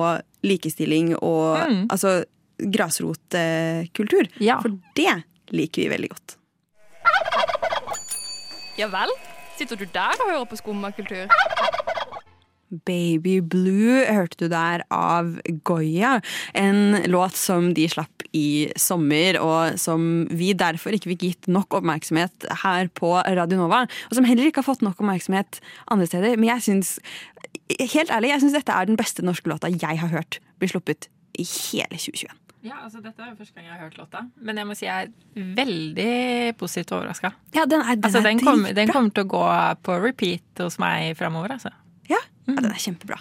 likestilling 0.47 1.15
og 1.19 1.65
Mm. 1.69 1.87
altså 1.91 2.21
grasrotkultur. 2.59 4.29
Ja. 4.43 4.61
For 4.63 4.75
det 4.99 5.23
liker 5.55 5.85
vi 5.85 5.93
veldig 5.95 6.13
godt. 6.15 6.37
Ja 8.79 8.87
vel? 8.93 9.11
Sitter 9.59 9.79
du 9.79 9.89
der 9.91 10.15
og 10.23 10.31
hører 10.31 10.47
på 10.47 10.59
skummakultur? 10.61 11.27
Baby 12.85 13.39
Blue 13.41 14.05
hørte 14.05 14.45
du 14.45 14.51
der 14.53 14.85
av 14.93 15.39
Goya. 15.65 16.19
En 16.55 17.01
låt 17.09 17.37
som 17.39 17.73
de 17.75 17.89
slapp 17.89 18.25
i 18.37 18.69
sommer, 18.77 19.39
og 19.41 19.79
som 19.81 20.27
vi 20.29 20.53
derfor 20.53 20.93
ikke 20.95 21.15
fikk 21.15 21.25
gitt 21.25 21.49
nok 21.51 21.79
oppmerksomhet 21.81 22.49
her 22.65 22.91
på 22.93 23.15
Radio 23.25 23.63
Nova. 23.63 23.87
Og 24.11 24.19
som 24.19 24.29
heller 24.29 24.51
ikke 24.51 24.63
har 24.63 24.69
fått 24.69 24.85
nok 24.85 25.01
oppmerksomhet 25.01 25.63
andre 25.89 26.09
steder. 26.11 26.37
Men 26.37 26.53
jeg 26.53 26.67
syns, 26.69 26.97
helt 27.81 28.13
ærlig, 28.13 28.35
jeg 28.35 28.45
syns 28.45 28.59
dette 28.61 28.77
er 28.77 28.91
den 28.91 29.01
beste 29.01 29.25
norske 29.25 29.51
låta 29.51 29.73
jeg 29.73 30.03
har 30.05 30.13
hørt 30.13 30.43
bli 30.61 30.69
sluppet 30.71 31.09
i 31.39 31.47
hele 31.49 31.97
2021. 31.97 32.48
Ja, 32.67 32.81
altså 32.83 32.99
Dette 33.05 33.23
er 33.23 33.31
jo 33.31 33.37
første 33.39 33.55
gang 33.55 33.69
jeg 33.69 33.75
har 33.77 33.85
hørt 33.87 33.99
låta, 34.01 34.25
men 34.43 34.59
jeg 34.59 34.67
må 34.67 34.75
si 34.75 34.87
jeg 34.89 35.09
er 35.09 35.43
veldig 35.59 36.57
positivt 36.59 36.91
overraska. 36.97 37.31
Ja, 37.55 37.65
den 37.71 37.85
er, 37.85 37.95
den 37.95 38.05
Altså, 38.09 38.23
den, 38.25 38.41
kommer- 38.43 38.75
den 38.75 38.89
kommer 38.91 39.11
til 39.15 39.25
å 39.27 39.31
gå 39.31 39.43
på 39.87 39.99
repeat 40.03 40.63
hos 40.65 40.79
meg 40.83 41.13
framover, 41.21 41.55
altså. 41.55 41.71
Ja, 42.11 42.19
ja, 42.49 42.55
den 42.59 42.71
er 42.73 42.81
kjempebra. 42.83 43.21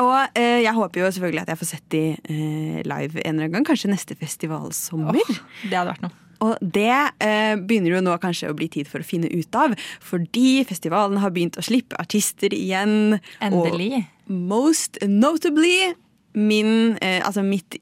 Og 0.00 0.38
eh, 0.38 0.62
jeg 0.64 0.72
håper 0.72 1.02
jo 1.02 1.10
selvfølgelig 1.12 1.42
at 1.42 1.50
jeg 1.52 1.60
får 1.60 1.68
sett 1.74 1.86
de 1.92 2.02
eh, 2.16 2.80
live 2.88 3.20
en 3.20 3.34
eller 3.34 3.50
annen 3.50 3.52
gang. 3.58 3.66
Kanskje 3.68 3.90
neste 3.92 4.16
festivalsommer. 4.16 5.18
Åh, 5.20 5.40
det 5.68 5.76
hadde 5.76 5.90
vært 5.92 6.04
noe. 6.06 6.16
Og 6.40 6.56
det 6.64 6.86
eh, 7.20 7.56
begynner 7.60 7.98
jo 7.98 8.00
nå 8.06 8.14
kanskje 8.22 8.48
å 8.48 8.54
bli 8.56 8.70
tid 8.72 8.88
for 8.88 9.04
å 9.04 9.04
finne 9.04 9.28
ut 9.28 9.58
av. 9.60 9.74
Fordi 10.00 10.62
festivalen 10.64 11.20
har 11.20 11.34
begynt 11.36 11.58
å 11.60 11.64
slippe 11.66 11.98
artister 12.00 12.54
igjen. 12.56 13.18
Endelig. 13.44 14.06
Og 14.30 14.38
most 14.54 14.96
notably 15.04 15.90
min, 16.38 16.96
eh, 17.02 17.20
altså 17.26 17.44
mitt 17.44 17.76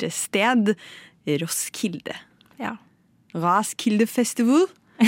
hjertested 0.00 0.74
Roskilde. 1.42 2.16
Ja. 2.58 2.76
Roskilde 3.34 4.06
Festival. 4.06 4.66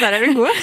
Der 0.00 0.12
er 0.12 0.26
du 0.26 0.32
god. 0.34 0.56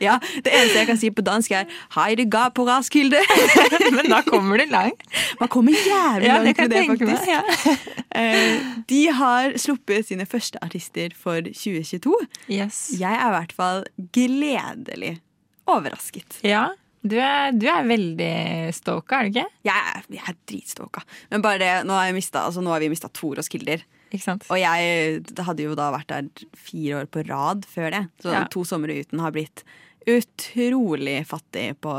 Ja, 0.00 0.16
Det 0.44 0.50
eneste 0.52 0.78
jeg 0.80 0.86
kan 0.88 0.96
si 0.98 1.10
på 1.12 1.22
dansk, 1.22 1.50
er 1.52 1.64
'hei 1.94 2.14
det 2.16 2.30
ga 2.32 2.48
på 2.48 2.64
Raskilde'. 2.66 3.20
men 3.96 4.08
da 4.10 4.20
kommer 4.26 4.56
det 4.58 4.68
langt. 4.70 5.02
Man 5.40 5.48
kommer 5.48 5.72
jævlig 5.72 6.26
Ja, 6.26 6.38
langt 6.42 6.58
med 6.58 6.68
det, 6.70 6.88
meg. 6.88 6.98
faktisk. 6.98 7.22
Ja. 7.28 7.42
Eh, 8.20 8.60
De 8.88 9.12
har 9.12 9.52
sluppet 9.58 10.06
sine 10.08 10.26
første 10.26 10.58
artister 10.64 11.08
for 11.14 11.40
2022. 11.40 12.14
Yes. 12.50 12.90
Jeg 12.98 13.12
er 13.12 13.26
i 13.28 13.34
hvert 13.36 13.52
fall 13.52 13.84
gledelig 14.12 15.20
overrasket. 15.66 16.40
Ja, 16.42 16.66
du 17.08 17.16
er, 17.20 17.52
du 17.56 17.66
er 17.70 17.84
veldig 17.88 18.30
stalka, 18.76 19.18
er 19.20 19.28
du 19.28 19.38
ikke? 19.38 19.46
Jeg 19.68 19.90
er, 19.96 20.02
jeg 20.16 20.22
er 20.28 20.36
dritstalka. 20.50 21.02
Men 21.30 21.42
bare 21.42 21.58
det, 21.62 21.70
nå 21.88 21.96
har, 21.96 22.12
mistet, 22.16 22.40
altså, 22.42 22.62
nå 22.64 22.70
har 22.74 22.80
vi 22.80 22.88
mista 22.92 23.08
to 23.12 23.32
Roskilder. 23.38 23.82
Ikke 24.12 24.22
sant? 24.22 24.44
Og 24.50 24.58
jeg 24.60 25.22
hadde 25.46 25.64
jo 25.66 25.74
da 25.78 25.90
vært 25.94 26.12
der 26.12 26.28
fire 26.54 27.00
år 27.02 27.08
på 27.10 27.24
rad 27.28 27.64
før 27.66 27.90
det. 27.90 28.04
Så 28.22 28.30
Ja. 28.32 28.44
to 28.52 28.62
somre 28.64 28.94
uten 29.00 29.18
har 29.20 29.32
blitt 29.34 29.64
utrolig 30.06 31.26
fattig 31.26 31.74
på, 31.82 31.92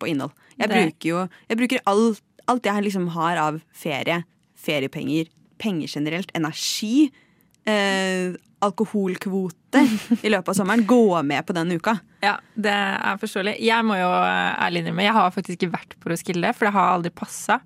på 0.00 0.08
innhold. 0.10 0.32
Jeg 0.58 0.68
Det- 0.68 0.76
bruker 0.76 1.08
jo 1.08 1.28
jeg 1.48 1.56
bruker 1.58 1.80
alt, 1.86 2.22
alt 2.48 2.64
jeg 2.66 2.84
liksom 2.84 3.08
har 3.14 3.36
av 3.38 3.60
ferie, 3.72 4.24
feriepenger, 4.56 5.28
penger 5.58 5.86
generelt, 5.88 6.30
energi, 6.34 7.10
eh, 7.66 8.34
alkoholkvote 8.60 9.54
i 9.78 10.30
løpet 10.32 10.48
av 10.48 10.54
sommeren. 10.58 10.84
Gå 10.86 11.22
med 11.26 11.44
på 11.46 11.54
den 11.56 11.70
uka. 11.76 11.98
Ja, 12.24 12.36
det 12.56 12.72
er 12.74 13.20
forståelig. 13.22 13.56
Jeg 13.62 13.84
må 13.86 13.94
jo 14.00 14.08
ærlig 14.10 14.82
innrømme, 14.82 15.04
jeg 15.06 15.14
har 15.16 15.30
faktisk 15.34 15.58
ikke 15.60 15.72
vært 15.76 15.94
på 16.02 16.10
Roskilde, 16.12 16.50
for 16.56 16.66
det 16.68 16.74
har 16.74 16.90
aldri 16.96 17.10
passa. 17.14 17.60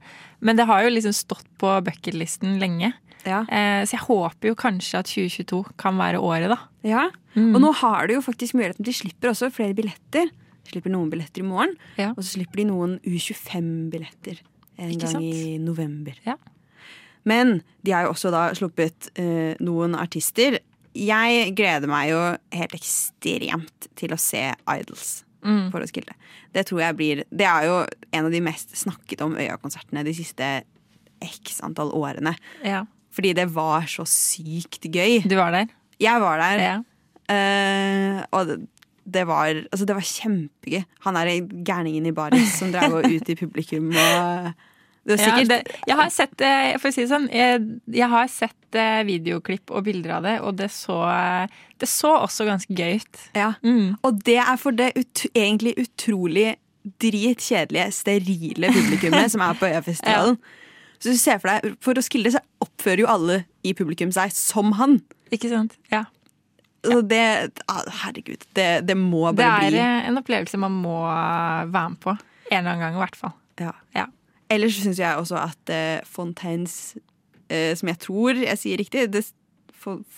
Men 0.45 0.57
det 0.61 0.67
har 0.69 0.83
jo 0.85 0.93
liksom 0.93 1.15
stått 1.17 1.47
på 1.59 1.71
bucketlisten 1.87 2.59
lenge. 2.61 2.93
Ja. 3.25 3.41
Eh, 3.49 3.83
så 3.89 3.97
jeg 3.97 4.05
håper 4.05 4.51
jo 4.51 4.55
kanskje 4.61 4.99
at 5.01 5.09
2022 5.09 5.63
kan 5.81 5.97
være 5.97 6.21
året, 6.21 6.51
da. 6.53 6.59
Ja, 6.85 7.11
Mm. 7.35 7.55
og 7.57 7.61
nå 7.65 7.71
har 7.75 8.07
du 8.07 8.13
jo 8.15 8.21
faktisk 8.23 8.55
muligheten. 8.55 8.85
De 8.87 8.93
slipper 8.95 9.31
også 9.33 9.49
flere 9.51 9.75
billetter. 9.75 10.29
De 10.31 10.71
slipper 10.71 10.93
noen 10.93 11.09
billetter 11.11 11.41
i 11.43 11.47
morgen, 11.49 11.73
Ja. 11.99 12.11
og 12.11 12.19
så 12.23 12.37
slipper 12.39 12.61
de 12.61 12.65
noen 12.69 13.01
U25-billetter 13.03 14.39
en 14.79 14.91
Ikke 14.93 15.01
gang 15.01 15.13
sant? 15.17 15.25
i 15.25 15.59
november. 15.59 16.15
Ja. 16.27 16.37
Men 17.25 17.63
de 17.85 17.91
har 17.95 18.05
jo 18.07 18.13
også 18.13 18.31
da 18.31 18.51
sluppet 18.57 19.09
eh, 19.17 19.57
noen 19.65 19.95
artister. 19.99 20.59
Jeg 20.95 21.55
gleder 21.59 21.91
meg 21.91 22.11
jo 22.13 22.21
helt 22.55 22.75
ekstremt 22.77 23.89
til 23.99 24.15
å 24.15 24.21
se 24.21 24.47
Idols 24.79 25.23
Mm. 25.45 25.69
å 25.69 25.77
Roskilde. 25.77 26.15
Det 26.55 26.63
tror 26.65 26.81
jeg 26.81 26.97
blir 26.97 27.25
Det 27.29 27.45
er 27.45 27.67
jo 27.69 27.75
en 28.17 28.25
av 28.25 28.33
de 28.33 28.41
mest 28.41 28.71
snakket 28.81 29.21
om 29.21 29.35
Øya-konsertene 29.37 30.05
de 30.07 30.15
siste 30.17 30.65
x 31.21 31.61
antall 31.61 31.93
årene. 31.93 32.33
Ja. 32.65 32.87
Fordi 33.13 33.35
det 33.37 33.51
var 33.53 33.83
så 33.83 34.07
sykt 34.09 34.89
gøy. 34.89 35.21
Du 35.29 35.37
var 35.37 35.53
der? 35.53 35.69
Jeg 36.01 36.21
var 36.21 36.41
der. 36.41 36.63
Ja. 36.65 36.79
Uh, 37.25 38.25
og 38.33 38.47
det, 38.49 38.57
det 39.05 39.27
var 39.29 39.53
Altså, 39.71 39.85
det 39.85 39.95
var 39.97 40.09
kjempegøy. 40.09 40.85
Han 41.07 41.17
er 41.21 41.35
gærningen 41.65 42.09
i 42.09 42.13
baris 42.17 42.59
som 42.59 42.73
drev 42.73 42.99
og 42.99 43.05
ut 43.05 43.29
i 43.29 43.37
publikum 43.37 43.93
og 43.93 44.55
Det 45.05 45.19
er 45.19 45.21
sikkert 45.21 45.51
det, 45.51 45.77
jeg 45.89 45.97
har 46.01 46.11
sett 46.13 46.43
eh, 46.49 46.75
for 46.81 46.89
å 46.89 46.95
si 46.95 47.03
det 47.03 47.11
sånn, 47.11 47.27
jeg, 47.29 47.65
jeg 47.93 48.09
har 48.09 48.29
sett 48.33 48.79
eh, 48.81 49.03
videoklipp 49.05 49.73
og 49.75 49.85
bilder 49.85 50.15
av 50.17 50.25
det, 50.25 50.35
og 50.41 50.57
det 50.57 50.71
så, 50.73 50.97
det 51.81 51.89
så 51.91 52.15
også 52.23 52.47
ganske 52.49 52.73
gøy 52.73 53.03
ut. 53.03 53.25
ja. 53.37 53.53
Mm. 53.61 53.99
Og 54.01 54.23
det 54.25 54.39
er 54.41 54.57
for 54.61 54.77
det 54.77 54.95
ut, 54.97 55.27
egentlig 55.35 55.77
utrolig 55.83 56.55
dritkjedelige, 57.01 57.91
sterile 57.93 58.73
publikummet 58.73 59.33
som 59.33 59.45
er 59.45 59.57
på 59.61 59.69
Øyafestivalen. 59.71 60.39
Så 61.05 61.13
du 61.13 61.19
ser 61.21 61.41
for 61.43 61.51
deg, 61.51 61.75
For 61.85 61.97
Roskilde 61.99 62.31
så 62.33 62.41
oppfører 62.65 63.03
jo 63.03 63.09
alle 63.11 63.43
i 63.67 63.75
publikum 63.77 64.13
seg 64.15 64.31
som 64.33 64.71
han. 64.79 65.03
Ikke 65.35 65.51
sant? 65.51 65.75
Ja. 65.93 66.07
Så 66.85 67.03
det 67.05 67.21
ah, 67.69 67.83
Herregud, 68.05 68.47
det, 68.57 68.69
det 68.89 68.97
må 68.97 69.27
Det 69.33 69.43
bare 69.43 69.67
er 69.67 69.75
bli 69.75 69.83
eh, 69.83 70.09
en 70.09 70.21
opplevelse 70.21 70.61
man 70.61 70.79
må 70.85 71.03
være 71.05 71.91
med 71.93 72.01
på. 72.01 72.15
En 72.49 72.57
eller 72.57 72.71
annen 72.71 72.85
gang, 72.87 72.97
i 72.97 73.03
hvert 73.03 73.19
fall. 73.21 73.35
ja. 73.61 73.75
Ja. 73.97 74.07
Ellers 74.55 74.79
syns 74.81 75.01
jeg 75.03 75.19
også 75.21 75.39
at 75.43 75.73
uh, 75.75 76.05
Fontaines, 76.09 76.95
uh, 77.51 77.73
som 77.77 77.91
jeg 77.91 78.01
tror 78.07 78.39
jeg 78.45 78.61
sier 78.61 78.81
riktig 78.81 79.09
det, 79.13 79.25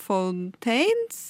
Fontaines 0.07 1.23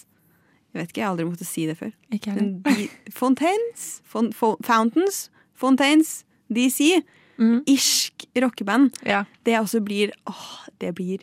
Jeg 0.74 0.80
vet 0.82 0.90
ikke, 0.90 1.00
jeg 1.00 1.06
har 1.06 1.14
aldri 1.14 1.24
måttet 1.28 1.48
si 1.48 1.62
det 1.70 1.78
før. 1.78 1.92
Ikke. 2.12 2.34
De, 2.66 2.88
Fontaines, 3.16 3.84
fon, 4.04 4.28
fon, 4.36 4.58
Fountains, 4.66 5.28
Fontaines, 5.56 6.18
DC, 6.52 6.98
Mm. 7.36 7.58
irsk 7.68 8.24
rockeband. 8.40 8.94
Ja. 9.04 9.24
Det 9.44 9.58
også 9.58 9.82
blir 9.84 10.08
Åh, 10.24 10.68
det 10.80 10.94
blir 10.96 11.18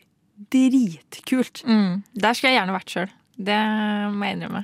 dritkult. 0.53 1.63
Mm. 1.65 2.03
Der 2.13 2.33
skulle 2.37 2.51
jeg 2.53 2.59
gjerne 2.59 2.75
vært 2.75 2.93
sjøl. 2.93 3.09
Det 3.33 3.57
må 4.13 4.27
jeg 4.27 4.37
innrømme. 4.37 4.61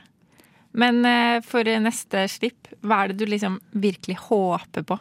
Men 0.77 0.99
eh, 1.09 1.39
for 1.41 1.65
neste 1.81 2.27
slipp, 2.29 2.69
hva 2.85 2.99
er 3.03 3.07
det 3.11 3.17
du 3.23 3.25
liksom 3.31 3.57
virkelig 3.73 4.19
håper 4.27 4.85
på? 4.85 4.99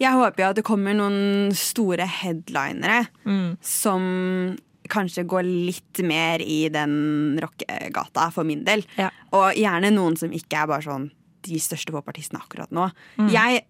Jeg 0.00 0.12
håper 0.14 0.42
jo 0.44 0.48
at 0.52 0.56
det 0.60 0.64
kommer 0.64 0.94
noen 0.94 1.50
store 1.58 2.06
headlinere 2.06 3.08
Mm. 3.26 3.56
som 3.60 4.56
kanskje 4.88 5.26
går 5.28 5.44
litt 5.44 6.00
mer 6.06 6.40
i 6.40 6.68
den 6.72 7.38
rockegata 7.42 8.30
for 8.32 8.44
min 8.48 8.62
del. 8.64 8.84
Ja. 8.96 9.10
Og 9.36 9.52
gjerne 9.58 9.90
noen 9.92 10.16
som 10.16 10.30
ikke 10.32 10.62
er 10.62 10.66
bare 10.70 10.82
sånn 10.86 11.10
de 11.42 11.58
største 11.60 11.92
popartistene 11.92 12.40
akkurat 12.40 12.70
nå. 12.74 12.90
Mm. 13.18 13.28
Jeg 13.32 13.66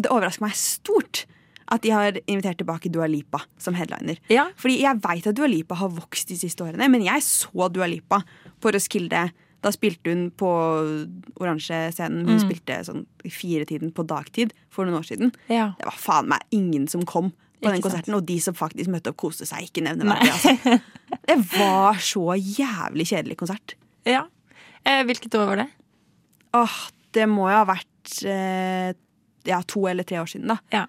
Det 0.00 0.08
overrasker 0.08 0.40
meg 0.46 0.54
stort 0.56 1.26
at 1.70 1.82
de 1.82 1.90
har 1.92 2.12
invitert 2.26 2.56
tilbake 2.58 2.90
Dua 2.90 3.06
Lipa 3.06 3.42
som 3.58 3.74
headliner. 3.76 4.16
Ja. 4.32 4.46
Fordi 4.56 4.80
jeg 4.80 5.02
veit 5.04 5.26
at 5.28 5.34
Dua 5.36 5.46
Lipa 5.46 5.74
har 5.76 5.90
vokst 5.92 6.28
de 6.32 6.34
siste 6.40 6.64
årene, 6.64 6.88
men 6.90 7.02
jeg 7.04 7.20
så 7.22 7.68
Dua 7.70 7.86
Lipa 7.86 8.22
på 8.60 8.72
Roskilde. 8.72 9.30
Da 9.60 9.72
spilte 9.74 10.12
hun 10.12 10.28
på 10.40 10.48
oransje-scenen. 11.40 12.24
Hun 12.28 12.40
spilte 12.42 12.78
sånn 12.86 13.04
firetiden 13.28 13.92
på 13.96 14.06
dagtid 14.08 14.54
for 14.72 14.88
noen 14.88 15.00
år 15.02 15.08
siden. 15.10 15.34
Ja. 15.52 15.72
Det 15.78 15.88
var 15.88 15.98
faen 16.00 16.30
meg 16.32 16.44
ingen 16.56 16.88
som 16.90 17.04
kom 17.08 17.32
på 17.60 17.68
den 17.68 17.82
konserten. 17.84 18.08
sant. 18.08 18.16
og 18.16 18.26
de 18.28 18.38
som 18.40 18.56
faktisk 18.56 18.88
møtte 18.92 19.12
opp, 19.12 19.18
koste 19.20 19.48
seg 19.48 19.68
ikke 19.68 19.84
nevneverdig. 19.84 20.32
Altså. 20.32 20.78
Det 21.30 21.36
var 21.52 21.98
så 22.02 22.34
jævlig 22.38 23.06
kjedelig 23.12 23.36
konsert. 23.40 23.76
ja. 24.08 24.26
Eh, 24.88 25.02
hvilket 25.04 25.34
år 25.36 25.44
var 25.44 25.58
det? 25.60 25.66
Åh, 26.56 26.76
det 27.12 27.26
må 27.28 27.50
jo 27.50 27.56
ha 27.58 27.66
vært 27.68 28.22
eh, 28.24 28.94
ja, 29.44 29.58
to 29.68 29.82
eller 29.90 30.06
tre 30.08 30.22
år 30.22 30.30
siden, 30.30 30.48
da. 30.48 30.56
Ja. 30.72 30.86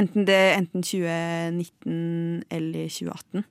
Enten, 0.00 0.24
det, 0.24 0.38
enten 0.56 0.82
2019 0.82 2.44
eller 2.48 2.88
2018. 2.88 3.44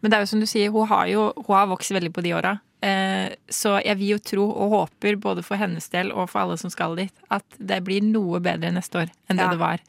Men 0.00 0.12
det 0.12 0.18
er 0.18 0.26
jo 0.26 0.30
som 0.30 0.42
du 0.42 0.48
sier, 0.50 0.68
hun 0.74 0.90
har 0.90 1.08
jo 1.08 1.30
hun 1.38 1.56
har 1.56 1.70
vokst 1.70 1.94
veldig 1.96 2.12
på 2.12 2.24
de 2.26 2.34
åra. 2.36 2.58
Eh, 2.82 3.34
så 3.52 3.74
jeg 3.84 3.98
vil 4.00 4.14
jo 4.14 4.18
tro 4.24 4.44
og 4.50 4.70
håper, 4.72 5.16
både 5.20 5.42
for 5.44 5.60
hennes 5.60 5.88
del 5.92 6.12
og 6.12 6.30
for 6.32 6.40
alle 6.46 6.56
som 6.56 6.70
skal 6.72 6.96
dit, 6.96 7.12
at 7.30 7.44
det 7.58 7.82
blir 7.84 8.00
noe 8.06 8.40
bedre 8.40 8.70
neste 8.72 9.02
år 9.02 9.10
enn 9.28 9.36
Ja. 9.38 9.48
det 9.48 9.50
det 9.58 9.58
var. 9.60 9.80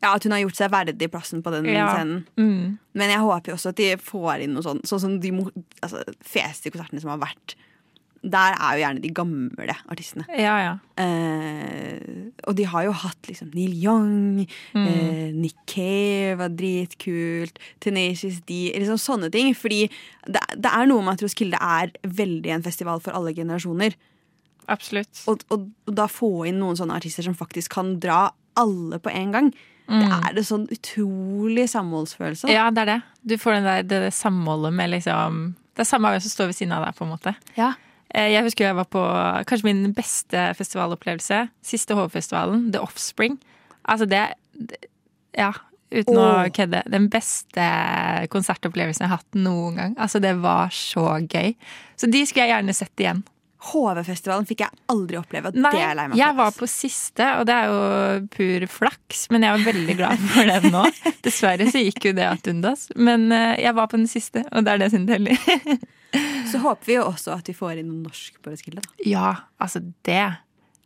Ja, 0.00 0.14
At 0.14 0.22
hun 0.22 0.32
har 0.32 0.38
gjort 0.40 0.54
seg 0.56 0.70
verdig 0.70 1.10
plassen 1.10 1.42
på 1.42 1.50
den 1.50 1.64
Ja. 1.66 1.88
scenen. 1.94 2.24
Mm. 2.38 2.78
Men 2.94 3.10
jeg 3.10 3.18
håper 3.18 3.46
jo 3.50 3.54
også 3.56 3.68
at 3.70 3.76
de 3.76 3.96
får 3.96 4.40
inn 4.44 4.54
noe 4.54 4.62
sånn 4.62 4.80
Sånn 4.86 5.00
som 5.00 5.18
de 5.20 5.30
altså, 5.82 6.04
feste 6.22 6.70
konsertene 6.70 7.00
som 7.00 7.10
har 7.10 7.18
vært. 7.18 7.54
Der 8.22 8.56
er 8.56 8.74
jo 8.74 8.82
gjerne 8.82 9.02
de 9.04 9.10
gamle 9.14 9.74
artistene. 9.88 10.24
Ja, 10.34 10.56
ja. 10.64 10.72
Eh, 10.98 12.32
og 12.48 12.56
de 12.58 12.66
har 12.66 12.88
jo 12.88 12.94
hatt 13.04 13.28
liksom 13.30 13.52
Neil 13.54 13.76
Young, 13.78 14.42
eh, 14.74 15.30
Nick 15.36 15.56
Cave 15.70 16.38
var 16.40 16.50
dritkult, 16.58 17.60
Tenacious 17.80 18.40
D 18.48 18.72
liksom 18.74 18.98
Sånne 18.98 19.30
ting. 19.30 19.54
Fordi 19.54 19.84
det, 20.26 20.42
det 20.56 20.72
er 20.72 20.90
noe 20.90 21.04
med 21.06 21.14
at 21.14 21.24
Roskilde 21.26 21.60
er 21.62 21.94
veldig 22.02 22.56
en 22.56 22.66
festival 22.66 23.00
for 23.04 23.14
alle 23.14 23.34
generasjoner. 23.36 23.94
Absolutt. 24.68 25.22
Og, 25.30 25.46
og, 25.54 25.70
og 25.88 25.96
da 25.96 26.08
få 26.10 26.32
inn 26.50 26.58
noen 26.60 26.76
sånne 26.76 26.98
artister 26.98 27.24
som 27.24 27.38
faktisk 27.38 27.78
kan 27.78 27.96
dra 28.02 28.28
alle 28.58 28.98
på 29.00 29.12
en 29.14 29.32
gang. 29.32 29.50
Det 29.88 30.04
er 30.04 30.34
det 30.36 30.42
sånn 30.44 30.66
utrolig 30.68 31.64
samholdsfølelse. 31.72 32.44
da. 32.44 32.52
Ja, 32.52 32.66
det 32.74 32.82
er 32.82 32.90
det. 32.90 32.98
Du 33.24 33.38
får 33.40 33.56
den 33.56 33.68
der, 33.68 33.86
det, 33.88 34.00
det 34.04 34.10
samholdet 34.12 34.74
med 34.76 34.90
liksom 34.92 35.54
Det 35.72 35.86
er 35.86 35.88
samme 35.88 36.10
hvem 36.12 36.20
som 36.20 36.32
står 36.34 36.50
ved 36.50 36.58
siden 36.58 36.74
av 36.76 36.84
deg, 36.84 36.96
på 36.98 37.06
en 37.06 37.12
måte. 37.14 37.32
Ja. 37.56 37.70
Eh, 38.14 38.30
Jeg 38.32 38.44
husker 38.46 38.64
jeg 38.70 38.76
var 38.78 38.88
på 38.88 39.02
kanskje 39.48 39.68
min 39.68 39.92
beste 39.96 40.48
festivalopplevelse. 40.58 41.48
Siste 41.62 41.94
Hovefestivalen, 41.98 42.70
The 42.72 42.80
Offspring. 42.80 43.38
Altså 43.88 44.08
det, 44.08 44.22
det 44.54 44.78
Ja, 45.36 45.52
uten 45.92 46.16
å 46.18 46.28
Åh. 46.44 46.48
kødde. 46.52 46.82
Den 46.90 47.08
beste 47.12 47.64
konsertopplevelsen 48.32 49.04
jeg 49.06 49.10
har 49.12 49.20
hatt 49.20 49.34
noen 49.38 49.76
gang. 49.76 49.96
Altså 50.00 50.20
det 50.20 50.36
var 50.40 50.68
så 50.74 51.18
gøy. 51.28 51.54
Så 51.96 52.08
de 52.10 52.24
skulle 52.26 52.46
jeg 52.48 52.56
gjerne 52.56 52.74
sett 52.76 52.96
igjen. 53.04 53.24
HV-festivalen 53.68 54.46
fikk 54.46 54.60
jeg 54.62 54.70
aldri 54.92 55.16
oppleve. 55.18 55.50
Nei, 55.56 55.72
det 55.74 55.80
er 55.82 55.96
lei 55.98 56.04
meg 56.08 56.20
jeg 56.20 56.36
var 56.38 56.52
på 56.54 56.66
siste, 56.70 57.26
og 57.40 57.46
det 57.48 57.56
er 57.56 57.72
jo 57.72 58.26
pur 58.30 58.66
flaks, 58.70 59.24
men 59.34 59.42
jeg 59.42 59.56
var 59.56 59.64
veldig 59.72 59.96
glad 59.98 60.22
for 60.30 60.46
det 60.46 60.70
nå. 60.70 60.82
Dessverre 61.26 61.66
så 61.66 61.82
gikk 61.82 62.06
jo 62.06 62.12
det 62.14 62.28
ad 62.28 62.46
undas, 62.52 62.84
men 62.94 63.26
eh, 63.34 63.56
jeg 63.64 63.74
var 63.74 63.90
på 63.90 63.98
den 63.98 64.06
siste, 64.06 64.44
og 64.52 64.62
det 64.62 64.76
er 64.76 64.84
det 64.84 64.90
som 64.94 65.08
teller. 65.10 65.34
Så 66.48 66.58
håper 66.62 66.86
vi 66.86 66.96
jo 66.96 67.04
også 67.10 67.34
at 67.36 67.48
vi 67.50 67.54
får 67.56 67.80
inn 67.82 67.90
noe 67.90 68.06
norsk 68.08 68.38
på 68.42 68.52
Roskilde. 68.52 68.80
da. 68.84 69.04
Ja, 69.04 69.34
altså 69.60 69.82
det. 70.08 70.24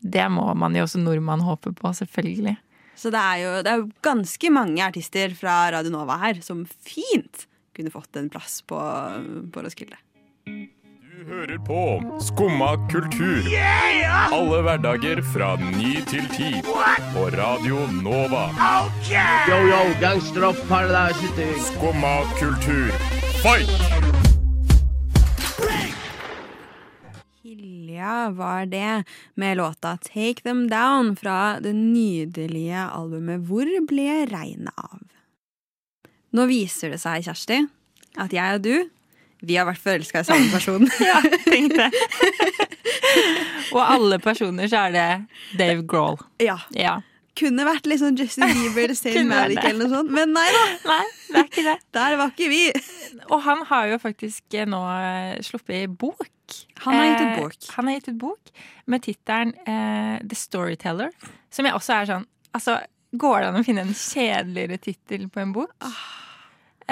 Det 0.02 0.26
må 0.34 0.48
man 0.58 0.74
jo 0.74 0.82
også 0.82 0.98
nordmann 0.98 1.44
håpe 1.46 1.70
på, 1.78 1.92
selvfølgelig. 1.94 2.56
Så 2.98 3.10
det 3.14 3.20
er 3.22 3.38
jo 3.42 3.52
det 3.62 3.70
er 3.70 3.80
jo 3.80 3.88
ganske 4.02 4.50
mange 4.52 4.82
artister 4.84 5.32
fra 5.38 5.70
Radio 5.74 5.94
Nova 5.94 6.18
her 6.22 6.42
som 6.42 6.64
fint 6.66 7.46
kunne 7.76 7.90
fått 7.94 8.18
en 8.20 8.28
plass 8.30 8.60
på, 8.66 8.78
på 9.54 9.62
Roskilde. 9.64 9.96
Du 10.44 11.28
hører 11.28 11.58
på 11.62 11.78
Skumma 12.20 12.74
kultur. 12.90 13.46
Alle 14.34 14.62
hverdager 14.66 15.22
fra 15.32 15.54
ny 15.62 16.00
til 16.10 16.26
ti. 16.34 16.50
På 17.14 17.28
Radio 17.36 17.86
Nova. 18.02 18.48
Yo, 19.48 19.60
yo, 19.70 19.82
gangsteropp, 20.02 20.58
paradise 20.68 21.52
Skumma 21.70 22.16
kultur, 22.40 22.90
fight! 23.44 24.11
Hilja 27.52 28.30
var 28.30 28.66
det, 28.66 29.04
med 29.34 29.56
låta 29.56 29.96
Take 29.96 30.42
Them 30.42 30.70
Down 30.70 31.16
fra 31.16 31.60
det 31.60 31.72
nydelige 31.72 32.80
albumet 32.80 33.44
Hvor 33.44 33.68
ble 33.88 34.22
regnet 34.30 34.72
av? 34.80 35.02
Nå 36.32 36.46
viser 36.48 36.94
det 36.94 37.00
seg, 37.02 37.26
Kjersti, 37.26 37.58
at 38.16 38.32
jeg 38.32 38.56
og 38.56 38.64
du, 38.64 38.88
vi 39.44 39.58
har 39.60 39.68
vært 39.68 39.82
forelska 39.84 40.22
i 40.22 40.28
samme 40.30 40.48
person. 40.48 40.88
Ja, 41.10 41.20
tenk 41.44 41.76
det. 41.76 41.90
og 43.76 43.82
alle 43.84 44.16
personer 44.22 44.72
så 44.72 44.86
er 44.86 44.96
det 44.96 45.08
Dave 45.60 45.84
Grohl. 45.84 46.22
ja. 46.40 46.56
Ja. 46.72 47.02
Kunne 47.36 47.64
vært 47.64 47.86
sånn 47.96 48.16
Justin 48.16 48.48
Bieber, 48.48 48.92
Same 48.96 49.28
Malik 49.28 49.60
eller 49.60 49.86
noe 49.86 49.92
sånt, 49.92 50.12
men 50.12 50.32
nei 50.36 50.48
da. 50.52 50.64
Nei, 50.88 51.04
det 51.28 51.38
er 51.40 51.46
ikke 51.48 51.68
det. 51.68 51.76
Der 51.96 52.16
var 52.20 52.32
ikke 52.32 52.48
vi. 52.52 52.66
Og 53.28 53.40
han 53.44 53.64
har 53.68 53.92
jo 53.92 54.00
faktisk 54.00 54.56
nå 54.68 54.80
eh, 55.00 55.40
sluppet 55.44 55.78
i 55.78 55.88
bok. 55.88 56.28
Han 56.84 56.94
har 56.98 57.04
gitt 57.06 57.20
ut 57.20 57.28
Eh, 57.28 57.40
bok. 57.42 57.56
Han 57.76 57.86
har 57.88 57.94
gitt 57.98 58.08
ut 58.08 58.18
bok 58.20 58.50
med 58.86 59.02
tittelen 59.02 59.54
eh, 59.66 60.18
The 60.26 60.38
Storyteller, 60.38 61.10
som 61.50 61.66
jeg 61.68 61.74
også 61.78 61.94
er 62.00 62.10
sånn 62.12 62.26
Altså, 62.52 62.78
går 63.16 63.38
det 63.40 63.46
an 63.48 63.60
å 63.60 63.64
finne 63.64 63.84
en 63.86 63.94
kjedeligere 63.96 64.76
tittel 64.82 65.28
på 65.32 65.40
en 65.40 65.52
bok? 65.56 65.72
Ah. 65.80 66.02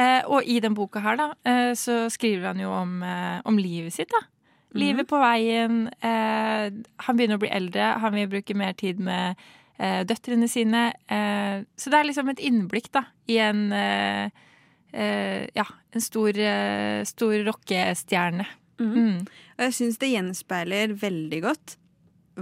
Eh, 0.00 0.22
og 0.30 0.46
i 0.48 0.60
den 0.62 0.72
boka 0.78 1.02
her, 1.04 1.18
da, 1.20 1.26
eh, 1.44 1.72
så 1.76 2.06
skriver 2.12 2.46
han 2.52 2.60
jo 2.62 2.70
om, 2.72 3.02
eh, 3.02 3.40
om 3.44 3.58
livet 3.60 3.92
sitt, 3.92 4.08
da. 4.08 4.22
Mhm. 4.70 4.78
Livet 4.80 5.08
på 5.10 5.18
veien. 5.20 5.88
Eh, 6.00 6.70
han 7.04 7.16
begynner 7.18 7.36
å 7.36 7.42
bli 7.42 7.50
eldre. 7.50 7.98
Han 8.00 8.14
vil 8.14 8.28
bruke 8.30 8.54
mer 8.56 8.72
tid 8.72 9.00
med 9.00 9.36
eh, 9.78 10.04
døtrene 10.04 10.48
sine. 10.48 10.94
Eh, 11.10 11.64
så 11.76 11.90
det 11.90 11.98
er 11.98 12.04
liksom 12.08 12.30
et 12.30 12.40
innblikk 12.40 12.90
da, 12.92 13.04
i 13.28 13.38
en 13.38 13.68
Ja, 14.92 15.64
en 15.94 16.00
stor, 16.02 16.32
stor 17.06 17.44
rockestjerne. 17.46 18.46
Mm. 18.80 19.20
Og 19.58 19.66
jeg 19.66 19.76
syns 19.76 20.00
det 20.00 20.12
gjenspeiler 20.14 20.96
veldig 20.98 21.44
godt 21.44 21.76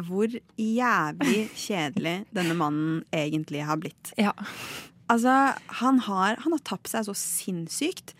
hvor 0.06 0.30
jævlig 0.60 1.48
kjedelig 1.66 2.14
denne 2.36 2.54
mannen 2.58 3.02
egentlig 3.14 3.64
har 3.66 3.80
blitt. 3.82 4.12
Ja. 4.20 4.34
Altså, 5.08 5.34
han 5.80 6.02
har, 6.04 6.38
han 6.44 6.54
har 6.54 6.64
tapt 6.68 6.90
seg 6.92 7.06
så 7.08 7.14
sinnssykt. 7.16 8.14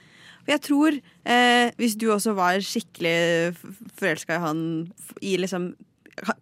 Og 0.47 0.55
jeg 0.55 0.65
tror, 0.65 0.95
eh, 1.29 1.69
hvis 1.77 1.99
du 2.01 2.09
også 2.13 2.33
var 2.39 2.63
skikkelig 2.65 3.53
forelska 4.01 4.39
i 4.39 4.43
han 4.47 4.65
i 5.21 5.37
liksom 5.41 5.75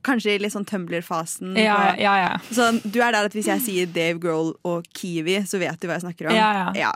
Kanskje 0.06 0.32
i 0.32 0.40
litt 0.40 0.54
sånn 0.54 0.64
Tumbler-fasen. 0.64 1.50
Ja, 1.60 1.90
ja, 2.00 2.14
ja. 2.16 2.30
Så 2.48 2.70
du 2.80 2.94
er 3.04 3.12
der 3.12 3.26
at 3.28 3.34
hvis 3.36 3.50
jeg 3.50 3.60
sier 3.60 3.90
Dave 3.92 4.16
Grohl 4.22 4.54
og 4.64 4.86
Kiwi, 4.96 5.42
så 5.44 5.60
vet 5.60 5.76
du 5.82 5.84
hva 5.84 5.98
jeg 5.98 6.06
snakker 6.06 6.30
om. 6.30 6.32
Ja, 6.32 6.70
ja. 6.72 6.94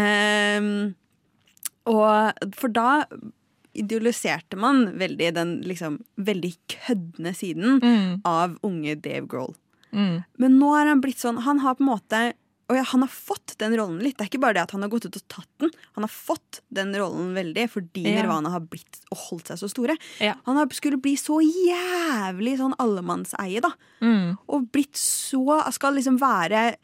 Ehm, 0.00 0.94
og 1.84 2.48
for 2.56 2.72
da 2.72 3.04
idealiserte 3.78 4.56
man 4.60 4.86
veldig 4.98 5.28
den 5.36 5.54
liksom 5.66 6.00
veldig 6.18 6.54
køddende 6.72 7.34
siden 7.36 7.78
Mm, 7.82 8.20
av 8.24 8.58
unge 8.66 8.96
Dave 9.00 9.26
Grohl. 9.26 9.54
mm. 9.92 10.24
Men 10.38 10.58
nå 10.60 10.72
er 10.80 10.86
han 10.92 11.00
blitt 11.04 11.18
sånn 11.22 11.38
Han 11.44 11.58
har 11.60 11.74
på 11.78 11.84
en 11.86 11.92
måte 11.94 12.24
og 12.68 12.74
ja, 12.74 12.82
han 12.82 13.04
har 13.04 13.08
fått 13.12 13.52
den 13.62 13.76
rollen 13.78 14.00
litt. 14.02 14.16
Det 14.18 14.24
er 14.24 14.28
ikke 14.32 14.40
bare 14.42 14.54
det 14.56 14.62
at 14.64 14.72
han 14.74 14.82
har 14.82 14.88
gått 14.90 15.04
ut 15.06 15.14
og 15.20 15.22
tatt 15.30 15.46
den. 15.62 15.70
Han 15.94 16.02
har 16.02 16.10
fått 16.10 16.58
den 16.74 16.88
rollen 16.98 17.28
veldig 17.36 17.68
fordi 17.70 18.02
Ja. 18.02 18.16
Nirvana 18.24 18.50
har 18.50 18.64
blitt 18.66 18.98
og 19.14 19.18
holdt 19.28 19.46
seg 19.52 19.60
så 19.60 19.68
store. 19.70 19.94
Ja. 20.18 20.32
Han 20.48 20.56
har, 20.58 20.66
skulle 20.74 20.98
bli 20.98 21.12
så 21.14 21.38
jævlig 21.44 22.56
sånn 22.58 22.74
allemannseie, 22.82 23.60
da. 23.62 23.70
Mm. 24.02 24.34
Og 24.50 24.66
blitt 24.74 24.98
så 24.98 25.60
Skal 25.76 25.94
liksom 25.94 26.18
være 26.18 26.74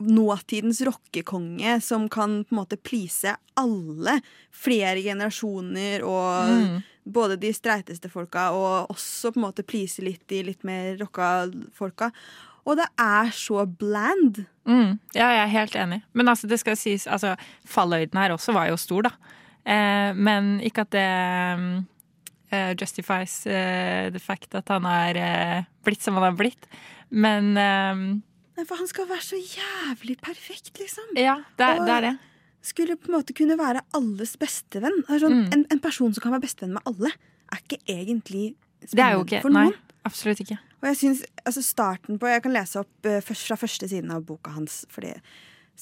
nåtidens 0.00 0.80
rockekonge 0.86 1.80
som 1.84 2.08
kan 2.08 2.40
på 2.44 2.54
en 2.54 2.60
måte 2.62 2.76
please 2.80 3.34
alle. 3.60 4.20
Flere 4.52 5.02
generasjoner 5.04 6.02
og 6.06 6.48
Mm. 6.50 6.82
både 7.04 7.36
de 7.40 7.52
streiteste 7.52 8.08
folka 8.10 8.50
og 8.52 8.90
også 8.90 9.32
på 9.32 9.40
en 9.40 9.46
måte 9.48 9.62
please 9.66 10.02
litt 10.02 10.26
de 10.28 10.42
litt 10.42 10.64
mer 10.64 10.96
rocka 11.00 11.50
folka. 11.74 12.10
Og 12.66 12.76
det 12.76 12.86
er 12.98 13.30
så 13.32 13.64
bland. 13.66 14.44
Mm. 14.68 14.98
Ja, 15.14 15.30
jeg 15.32 15.42
er 15.44 15.54
helt 15.54 15.74
enig. 15.76 16.02
Men 16.12 16.28
altså, 16.28 16.46
det 16.46 16.60
skal 16.60 16.76
sies 16.76 17.06
altså, 17.06 17.34
falløyden 17.66 18.20
her 18.20 18.30
også 18.34 18.52
var 18.52 18.68
jo 18.68 18.76
stor, 18.76 19.02
da. 19.08 19.10
Eh, 19.64 20.12
men 20.14 20.60
ikke 20.60 20.84
at 20.84 20.90
det 20.90 21.58
mm, 21.58 21.86
eh, 22.52 22.74
justifies 22.76 23.46
eh, 23.46 24.10
the 24.12 24.18
fact 24.20 24.54
at 24.54 24.68
han 24.68 24.84
er 24.86 25.16
eh, 25.16 25.64
blitt 25.84 26.02
som 26.04 26.14
han 26.20 26.22
har 26.28 26.36
blitt. 26.38 26.68
Men 27.10 27.56
eh, 27.56 28.20
Nei, 28.60 28.66
For 28.68 28.76
han 28.76 28.88
skal 28.90 29.08
være 29.08 29.24
så 29.24 29.38
jævlig 29.40 30.18
perfekt, 30.20 30.74
liksom. 30.78 31.14
ja, 31.16 31.38
det 31.56 31.66
er, 31.66 31.80
det 31.88 31.94
er 31.96 32.06
det. 32.10 32.14
Skulle 32.62 32.96
på 33.00 33.08
en 33.08 33.14
måte 33.16 33.32
kunne 33.32 33.56
være 33.56 33.80
alles 33.96 34.34
bestevenn. 34.36 34.98
Sånn, 35.08 35.32
Mm. 35.46 35.52
en, 35.56 35.62
en 35.72 35.80
person 35.80 36.12
som 36.12 36.20
kan 36.26 36.34
være 36.34 36.44
bestevenn 36.44 36.74
med 36.76 36.82
alle, 36.90 37.12
er 37.50 37.62
ikke 37.64 37.78
egentlig 37.88 38.42
spennende 38.84 39.24
ikke 39.24 39.40
for 39.46 39.54
Nei, 39.56 39.62
noen. 39.70 39.78
absolutt 40.04 40.42
ikke. 40.44 40.58
Og 40.82 40.88
jeg 40.90 40.96
synes, 41.00 41.22
altså 41.44 41.62
starten 41.64 42.18
på, 42.20 42.28
Jeg 42.28 42.42
kan 42.44 42.52
lese 42.52 42.80
opp 42.84 43.08
uh, 43.08 43.18
først 43.24 43.48
fra 43.48 43.56
første 43.56 43.88
siden 43.88 44.12
av 44.12 44.22
boka 44.28 44.50
hans. 44.52 44.84
fordi 44.92 45.14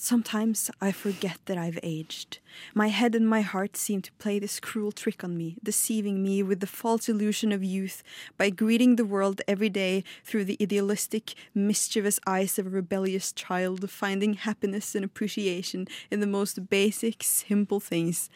Sometimes 0.00 0.70
I 0.80 0.92
forget 0.92 1.38
that 1.46 1.58
I've 1.58 1.80
aged. 1.82 2.38
My 2.72 2.86
head 2.86 3.16
and 3.16 3.28
my 3.28 3.40
heart 3.40 3.76
seem 3.76 4.00
to 4.02 4.12
play 4.12 4.38
this 4.38 4.60
cruel 4.60 4.92
trick 4.92 5.24
on 5.24 5.36
me, 5.36 5.56
deceiving 5.60 6.22
me 6.22 6.40
with 6.40 6.60
the 6.60 6.68
false 6.68 7.08
illusion 7.08 7.50
of 7.50 7.64
youth 7.64 8.04
by 8.38 8.50
greeting 8.50 8.94
the 8.94 9.04
world 9.04 9.42
every 9.48 9.68
day 9.68 10.04
through 10.24 10.44
the 10.44 10.56
idealistic, 10.62 11.34
mischievous 11.52 12.20
eyes 12.28 12.60
of 12.60 12.68
a 12.68 12.70
rebellious 12.70 13.32
child, 13.32 13.90
finding 13.90 14.34
happiness 14.34 14.94
and 14.94 15.04
appreciation 15.04 15.88
in 16.12 16.20
the 16.20 16.28
most 16.28 16.70
basic, 16.70 17.24
simple 17.24 17.80
things. 17.80 18.30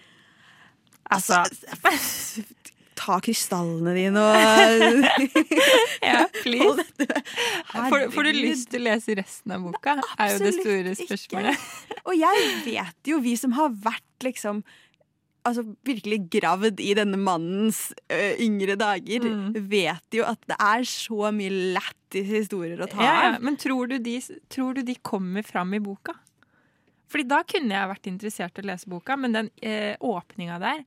Altså 1.10 1.44
Ta 3.02 3.16
krystallene 3.24 3.92
dine 3.96 4.20
og 4.22 4.36
Ja, 6.06 6.20
please. 6.44 6.84
Får, 7.72 8.06
får 8.14 8.28
du 8.28 8.32
lyst 8.36 8.70
til 8.70 8.84
å 8.84 8.90
lese 8.92 9.16
resten 9.18 9.54
av 9.56 9.64
boka? 9.66 9.96
er 10.20 10.36
jo 10.36 10.38
det 10.44 10.52
store 10.60 10.92
ikke. 10.94 11.08
spørsmålet. 11.08 11.66
Og 12.08 12.14
jeg 12.18 12.46
vet 12.66 13.10
jo, 13.10 13.18
vi 13.22 13.34
som 13.38 13.54
har 13.58 13.74
vært 13.84 14.26
liksom 14.26 14.62
Altså 15.42 15.64
virkelig 15.82 16.20
gravd 16.30 16.78
i 16.78 16.92
denne 16.94 17.18
mannens 17.18 17.88
ø, 18.14 18.18
yngre 18.44 18.76
dager, 18.78 19.24
Mm. 19.26 19.56
vet 19.72 20.14
jo 20.14 20.22
at 20.22 20.38
det 20.46 20.54
er 20.62 20.84
så 20.86 21.32
mye 21.34 21.50
lættis 21.74 22.28
historier 22.30 22.78
å 22.78 22.86
ta 22.86 23.00
Ja, 23.02 23.14
ja. 23.24 23.32
av. 23.34 23.42
Men 23.42 23.56
tror 23.58 23.90
du, 23.90 23.96
de, 23.98 24.20
tror 24.54 24.76
du 24.78 24.84
de 24.86 24.94
kommer 25.02 25.42
fram 25.42 25.74
i 25.74 25.80
boka? 25.82 26.14
Fordi 27.10 27.26
da 27.34 27.40
kunne 27.42 27.74
jeg 27.74 27.90
vært 27.90 28.06
interessert 28.12 28.60
i 28.60 28.62
å 28.62 28.68
lese 28.70 28.86
boka, 28.94 29.16
men 29.18 29.34
den 29.34 29.50
eh, 29.66 29.96
åpninga 29.98 30.60
der 30.62 30.84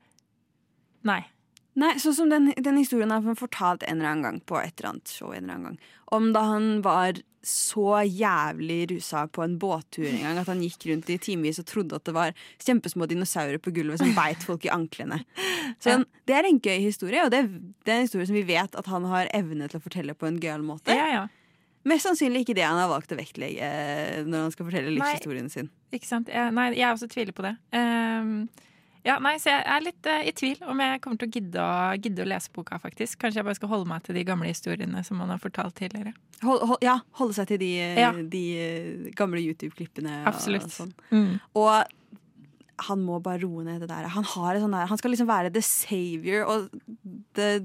Nei. 1.06 1.20
Nei, 1.76 1.92
sånn 2.00 2.16
som 2.16 2.32
den, 2.32 2.54
den 2.56 2.78
historien 2.80 3.12
har 3.12 3.24
han 3.26 3.36
fortalt 3.36 3.84
en 3.84 4.00
eller 4.00 4.14
annen 4.14 4.26
gang 4.26 4.42
på 4.48 4.58
et 4.62 4.78
eller 4.80 4.94
annet 4.94 5.12
show 5.12 5.34
en 5.34 5.44
eller 5.44 5.58
annen 5.58 5.74
gang. 5.74 5.96
Om 6.16 6.30
da 6.36 6.44
han 6.48 6.70
var 6.86 7.20
så 7.46 8.00
jævlig 8.08 8.80
rusa 8.90 9.28
på 9.28 9.44
en 9.44 9.58
båttur 9.62 10.08
en 10.08 10.24
gang 10.24 10.40
at 10.42 10.50
han 10.50 10.64
gikk 10.66 10.88
rundt 10.90 11.12
i 11.14 11.20
timevis 11.22 11.60
og 11.62 11.68
trodde 11.70 12.00
at 12.00 12.08
det 12.08 12.16
var 12.16 12.34
kjempesmå 12.64 13.06
dinosaurer 13.12 13.62
på 13.62 13.74
gulvet 13.76 14.02
som 14.02 14.16
beit 14.18 14.42
folk 14.48 14.66
i 14.66 14.72
anklene. 14.74 15.20
Så 15.78 15.92
den, 15.92 16.06
Det 16.26 16.38
er 16.40 16.48
en 16.50 16.62
gøy 16.64 16.80
historie, 16.88 17.22
og 17.26 17.34
det, 17.34 17.44
det 17.86 17.94
er 17.94 18.00
en 18.00 18.08
historie 18.08 18.30
som 18.32 18.38
vi 18.40 18.48
vet 18.48 18.80
at 18.80 18.90
han 18.90 19.06
har 19.12 19.30
evne 19.36 19.70
til 19.70 19.78
å 19.82 19.84
fortelle 19.84 20.16
på 20.18 20.30
en 20.30 20.40
gøyal 20.42 20.66
måte. 20.66 20.96
Ja, 20.96 21.10
ja. 21.12 21.26
Mest 21.86 22.08
sannsynlig 22.08 22.48
ikke 22.48 22.56
det 22.58 22.66
han 22.66 22.80
har 22.82 22.90
valgt 22.90 23.12
å 23.14 23.18
vektlegge 23.20 23.62
eh, 23.62 24.24
når 24.26 24.48
han 24.48 24.54
skal 24.56 24.66
fortelle 24.66 24.94
livshistorien 24.96 25.52
sin. 25.54 25.68
Ikke 25.94 26.10
sant? 26.10 26.32
Jeg, 26.34 26.54
nei, 26.58 26.72
jeg 26.80 26.88
også 26.90 27.12
tviler 27.12 27.36
på 27.36 27.46
det. 27.46 27.52
Ehm, 27.78 28.48
ja, 29.06 29.16
nei, 29.22 29.36
så 29.42 29.52
jeg 29.54 29.64
er 29.70 29.84
litt 29.86 30.08
uh, 30.10 30.22
i 30.26 30.32
tvil 30.36 30.64
om 30.66 30.80
jeg 30.82 31.02
kommer 31.04 31.20
til 31.22 31.30
å 31.30 31.34
gidde, 31.36 31.62
å 31.66 31.98
gidde 32.02 32.24
å 32.26 32.30
lese 32.30 32.50
boka, 32.56 32.80
faktisk. 32.82 33.20
Kanskje 33.22 33.40
jeg 33.42 33.48
bare 33.48 33.58
skal 33.60 33.72
holde 33.72 33.90
meg 33.92 34.04
til 34.08 34.18
de 34.18 34.24
gamle 34.28 34.50
historiene 34.50 35.04
som 35.06 35.20
man 35.22 35.30
har 35.34 35.42
fortalt 35.44 35.76
tidligere. 35.78 36.16
Hold, 36.44 36.64
hold, 36.72 36.82
ja, 36.86 36.98
holde 37.20 37.38
seg 37.38 37.48
til 37.54 37.62
de, 37.62 37.70
Ja. 38.02 38.10
de 38.12 38.44
eh, 38.60 39.12
gamle 39.18 39.40
YouTube-klippene. 39.44 40.24
Absolutt. 40.28 40.66
Og 40.68 40.74
sånn. 40.80 40.94
Mm. 41.14 41.40
Og 41.62 42.84
han 42.90 43.06
må 43.08 43.22
bare 43.24 43.40
roe 43.46 43.64
ned 43.64 43.86
det 43.86 43.88
der. 43.94 44.10
Han, 44.12 44.26
sånn 44.28 44.74
der. 44.76 44.90
han 44.92 45.00
skal 45.00 45.14
liksom 45.14 45.30
være 45.30 45.54
the 45.56 45.62
savior 45.64 46.44
og 46.50 46.70
the 47.40 47.62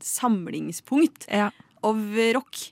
samlingspunkt 0.00 1.26
Ja. 1.30 1.50
of 1.82 1.96
rock. 2.34 2.70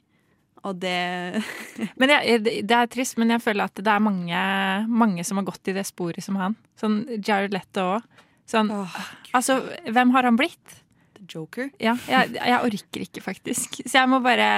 Og 0.69 0.79
det 0.79 1.43
Men 2.01 2.13
jeg, 2.15 2.43
det 2.45 2.55
det 2.71 2.79
er 2.79 2.91
trist, 2.91 3.19
men 3.19 3.35
jeg 3.35 3.43
føler 3.43 3.67
at 3.67 3.81
det 3.83 3.91
er 3.91 4.03
mange, 4.03 4.43
mange 4.89 5.25
som 5.27 5.41
har 5.41 5.49
gått 5.49 5.73
i 5.73 5.77
det 5.77 5.87
sporet 5.89 6.25
som 6.25 6.39
han. 6.41 6.57
Sånn 6.79 7.03
Jared 7.19 7.55
Letto 7.55 7.97
òg. 7.97 8.09
Sånn, 8.49 8.73
oh, 8.75 8.97
altså, 9.37 9.61
hvem 9.87 10.11
har 10.15 10.27
han 10.27 10.37
blitt? 10.37 10.81
The 11.17 11.25
Joker. 11.31 11.71
Ja, 11.81 11.95
jeg, 12.11 12.35
jeg 12.37 12.59
orker 12.59 13.05
ikke, 13.07 13.23
faktisk. 13.25 13.79
Så 13.87 14.01
jeg 14.01 14.11
må 14.11 14.19
bare 14.25 14.49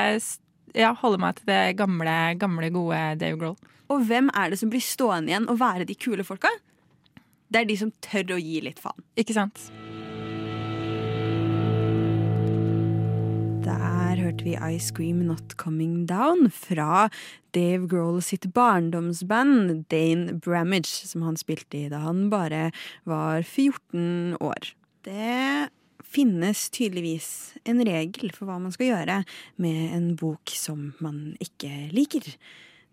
ja, 0.74 0.90
holde 0.98 1.20
meg 1.22 1.38
til 1.38 1.50
det 1.52 1.76
gamle, 1.78 2.16
gamle 2.40 2.70
gode 2.74 3.00
Dave 3.20 3.38
Grohl. 3.40 3.56
Og 3.92 4.06
hvem 4.08 4.30
er 4.34 4.50
det 4.50 4.58
som 4.60 4.72
blir 4.72 4.82
stående 4.82 5.30
igjen 5.32 5.48
og 5.52 5.60
være 5.60 5.86
de 5.88 5.96
kule 5.98 6.24
folka? 6.26 6.50
Det 7.52 7.62
er 7.62 7.68
de 7.68 7.76
som 7.78 7.92
tør 8.02 8.34
å 8.34 8.40
gi 8.40 8.62
litt 8.64 8.80
faen. 8.82 9.04
Ikke 9.20 9.36
sant? 9.36 9.68
Der 13.64 13.93
hørte 14.24 14.46
vi 14.46 14.54
I 14.56 14.78
Scream 14.80 15.20
Not 15.28 15.56
Coming 15.60 16.06
Down 16.08 16.48
fra 16.52 17.08
Dave 17.52 17.84
Grohl 17.90 18.22
sitt 18.24 18.46
barndomsband 18.56 19.84
Dane 19.92 20.38
Bramage, 20.40 21.04
som 21.10 21.26
han 21.26 21.36
spilte 21.36 21.82
i 21.82 21.90
da 21.92 22.00
han 22.06 22.30
bare 22.32 22.70
var 23.08 23.42
14 23.42 24.38
år. 24.40 24.72
Det 25.04 25.68
finnes 26.14 26.68
tydeligvis 26.72 27.28
en 27.68 27.82
regel 27.84 28.32
for 28.32 28.48
hva 28.48 28.56
man 28.62 28.72
skal 28.72 28.92
gjøre 28.92 29.18
med 29.60 29.96
en 29.96 30.08
bok 30.20 30.54
som 30.56 30.92
man 31.04 31.34
ikke 31.42 31.90
liker. 31.92 32.32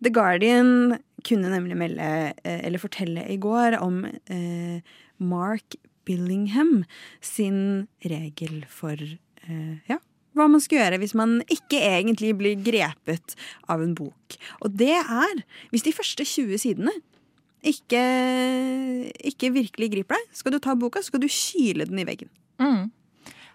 The 0.01 0.11
Guardian 0.11 0.97
kunne 1.27 1.53
nemlig 1.53 1.77
melde, 1.77 2.11
eh, 2.43 2.61
eller 2.65 2.81
fortelle 2.81 3.23
i 3.29 3.39
går 3.39 3.77
om 3.79 4.03
eh, 4.05 4.81
Mark 5.21 5.77
Billingham 6.03 6.81
sin 7.21 7.87
regel 8.03 8.65
for 8.67 8.97
eh, 8.97 9.75
ja, 9.87 10.01
hva 10.37 10.47
man 10.51 10.63
skal 10.63 10.79
gjøre 10.79 10.99
hvis 11.01 11.15
man 11.17 11.39
ikke 11.51 11.79
egentlig 11.79 12.33
blir 12.39 12.59
grepet 12.63 13.35
av 13.71 13.83
en 13.83 13.95
bok. 13.97 14.37
Og 14.63 14.75
det 14.79 14.95
er 15.01 15.41
hvis 15.73 15.87
de 15.87 15.95
første 15.95 16.25
20 16.27 16.61
sidene 16.63 16.95
ikke, 17.67 18.01
ikke 19.31 19.51
virkelig 19.53 19.91
griper 19.93 20.17
deg, 20.17 20.29
skal 20.33 20.55
du 20.55 20.61
ta 20.63 20.73
boka, 20.79 21.01
så 21.01 21.11
skal 21.11 21.21
du 21.21 21.29
kyle 21.29 21.85
den 21.85 22.01
i 22.01 22.07
veggen. 22.07 22.31
Mm. 22.61 22.89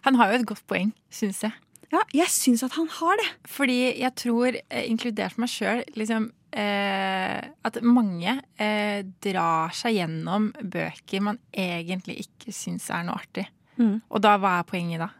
Han 0.06 0.18
har 0.20 0.30
jo 0.30 0.40
et 0.40 0.46
godt 0.46 0.66
poeng, 0.70 0.92
syns 1.10 1.42
jeg. 1.42 1.56
Ja, 1.90 2.02
jeg 2.14 2.30
syns 2.30 2.64
at 2.66 2.74
han 2.78 2.88
har 2.98 3.18
det. 3.20 3.26
Fordi 3.50 3.78
jeg 3.98 4.12
tror, 4.18 4.54
eh, 4.54 4.86
inkludert 4.90 5.38
meg 5.38 5.50
sjøl, 5.50 5.82
liksom 5.98 6.30
eh, 6.56 7.42
at 7.66 7.78
mange 7.82 8.38
eh, 8.58 9.02
drar 9.22 9.74
seg 9.76 9.98
gjennom 9.98 10.50
bøker 10.62 11.22
man 11.22 11.38
egentlig 11.52 12.20
ikke 12.26 12.54
syns 12.54 12.88
er 12.90 13.06
noe 13.06 13.18
artig. 13.20 13.46
Mm. 13.76 14.00
Og 14.08 14.22
da, 14.24 14.36
hva 14.40 14.58
er 14.60 14.68
poenget 14.68 15.02
da? 15.02 15.10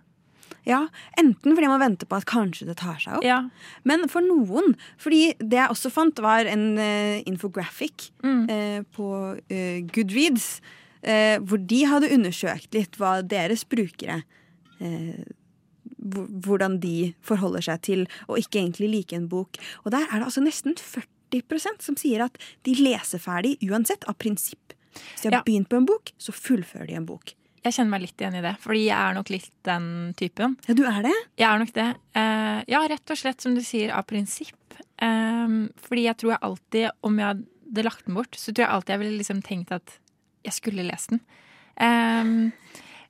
Ja, 0.66 0.88
Enten 1.16 1.54
fordi 1.54 1.68
man 1.70 1.78
venter 1.80 2.06
på 2.10 2.16
at 2.18 2.26
kanskje 2.26 2.66
det 2.66 2.76
tar 2.80 2.98
seg 2.98 3.18
opp, 3.20 3.24
Ja. 3.24 3.48
men 3.84 4.08
for 4.08 4.20
noen 4.20 4.74
Fordi 4.98 5.34
det 5.38 5.52
jeg 5.60 5.70
også 5.70 5.90
fant, 5.94 6.18
var 6.18 6.44
en 6.50 6.76
uh, 6.78 7.22
infographic 7.26 8.10
Mm. 8.22 8.50
uh, 8.50 8.82
på 8.92 9.06
uh, 9.38 9.80
Goodreads, 9.94 10.60
hvor 11.46 11.60
de 11.70 11.84
hadde 11.86 12.08
undersøkt 12.10 12.74
litt 12.74 12.96
hva 12.98 13.20
deres 13.22 13.62
brukere 13.62 14.24
Hvordan 16.06 16.80
de 16.82 17.14
forholder 17.24 17.62
seg 17.64 17.80
til 17.86 18.02
å 18.28 18.36
ikke 18.38 18.58
egentlig 18.60 18.88
like 18.92 19.16
en 19.16 19.28
bok. 19.30 19.56
Og 19.84 19.92
der 19.94 20.04
er 20.10 20.18
det 20.20 20.26
altså 20.28 20.42
nesten 20.44 20.74
40% 20.78 21.82
som 21.82 21.96
sier 21.98 22.24
at 22.26 22.36
de 22.66 22.74
leser 22.78 23.22
ferdig 23.22 23.56
uansett, 23.66 24.04
av 24.10 24.18
prinsipp. 24.18 24.74
Hvis 24.96 25.22
de 25.22 25.28
har 25.30 25.38
Ja. 25.38 25.42
begynt 25.46 25.68
på 25.68 25.76
en 25.76 25.86
bok, 25.86 26.12
så 26.18 26.32
fullfører 26.32 26.86
de 26.88 26.94
en 26.94 27.06
bok. 27.06 27.34
Jeg 27.66 27.74
kjenner 27.74 27.96
meg 27.96 28.04
litt 28.04 28.22
igjen 28.22 28.36
i 28.38 28.44
det, 28.44 28.52
fordi 28.62 28.84
jeg 28.84 28.96
er 28.96 29.16
nok 29.16 29.30
litt 29.34 29.50
den 29.66 29.86
typen. 30.18 30.54
Ja, 30.68 30.76
du 30.78 30.84
er 30.86 31.00
det? 31.08 31.16
Jeg 31.34 31.48
er 31.48 31.62
nok 31.62 31.72
det. 31.74 31.88
Uh, 32.14 32.60
ja, 32.70 32.84
rett 32.92 33.10
og 33.10 33.18
slett 33.18 33.42
som 33.42 33.56
du 33.56 33.62
sier, 33.66 33.90
av 33.96 34.06
prinsipp. 34.06 34.54
Eh, 35.02 35.54
fordi 35.84 36.06
jeg 36.06 36.20
tror 36.20 36.34
jeg 36.34 36.44
alltid, 36.48 36.90
om 37.06 37.20
jeg 37.20 37.32
hadde 37.32 37.86
lagt 37.86 38.06
den 38.06 38.16
bort, 38.16 38.38
så 38.38 38.52
tror 38.52 38.66
jeg 38.66 38.74
alltid 38.74 38.94
jeg 38.94 39.02
ville 39.04 39.20
liksom 39.20 39.42
tenkt 39.44 39.72
at 39.76 39.96
jeg 40.46 40.56
skulle 40.56 40.86
lest 40.86 41.12
den. 41.12 41.22
Eh, 41.76 42.34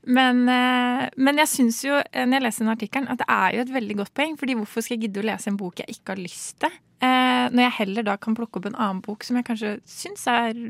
men, 0.07 0.45
uh, 0.47 1.03
men 1.19 1.41
jeg 1.43 1.51
syns 1.51 1.81
jo, 1.83 1.97
når 1.99 2.37
jeg 2.37 2.43
leser 2.45 2.63
den 2.63 2.71
artikkelen, 2.77 3.09
at 3.11 3.19
det 3.19 3.27
er 3.27 3.57
jo 3.57 3.63
et 3.65 3.73
veldig 3.75 3.97
godt 3.99 4.13
poeng. 4.15 4.37
fordi 4.39 4.55
hvorfor 4.55 4.85
skal 4.85 4.95
jeg 4.95 5.09
gidde 5.09 5.25
å 5.25 5.27
lese 5.27 5.51
en 5.51 5.57
bok 5.59 5.83
jeg 5.83 5.97
ikke 5.97 6.15
har 6.15 6.21
lyst 6.23 6.61
til? 6.63 6.77
Uh, 7.03 7.51
når 7.51 7.63
jeg 7.65 7.77
heller 7.81 8.07
da 8.07 8.15
kan 8.17 8.37
plukke 8.39 8.61
opp 8.61 8.69
en 8.71 8.79
annen 8.79 9.01
bok 9.03 9.27
som 9.27 9.37
jeg 9.37 9.49
kanskje 9.49 9.73
syns 9.91 10.23
er 10.31 10.61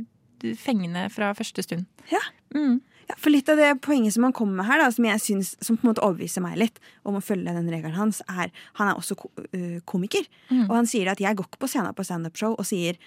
fengende 0.57 1.05
fra 1.13 1.35
første 1.37 1.67
stund. 1.67 1.85
Ja. 2.09 2.23
Mm. 2.57 2.81
Ja, 3.07 3.15
for 3.23 3.31
litt 3.31 3.49
av 3.53 3.61
det 3.61 3.69
poenget 3.85 4.17
som 4.17 4.25
han 4.27 4.35
kommer 4.35 4.59
med 4.59 4.67
her, 4.67 4.81
da, 4.83 4.89
som 4.91 5.07
jeg 5.07 5.23
synes, 5.23 5.53
som 5.63 5.77
på 5.79 5.87
en 5.87 5.93
måte 5.93 6.03
overbeviser 6.03 6.43
meg 6.43 6.57
litt 6.59 6.81
om 7.07 7.19
å 7.19 7.23
følge 7.23 7.55
den 7.55 7.69
regelen 7.71 7.95
hans, 7.95 8.19
er 8.27 8.51
han 8.81 8.91
er 8.91 8.99
også 8.99 9.15
øh, 9.55 9.77
komiker. 9.87 10.27
Mm. 10.51 10.65
Og 10.67 10.75
han 10.75 10.91
sier 10.91 11.13
at 11.13 11.23
jeg 11.23 11.39
går 11.39 11.47
ikke 11.47 11.63
på 11.63 11.71
scenen 11.71 11.95
på 11.95 12.07
standup-show 12.07 12.57
og 12.57 12.67
sier 12.67 12.99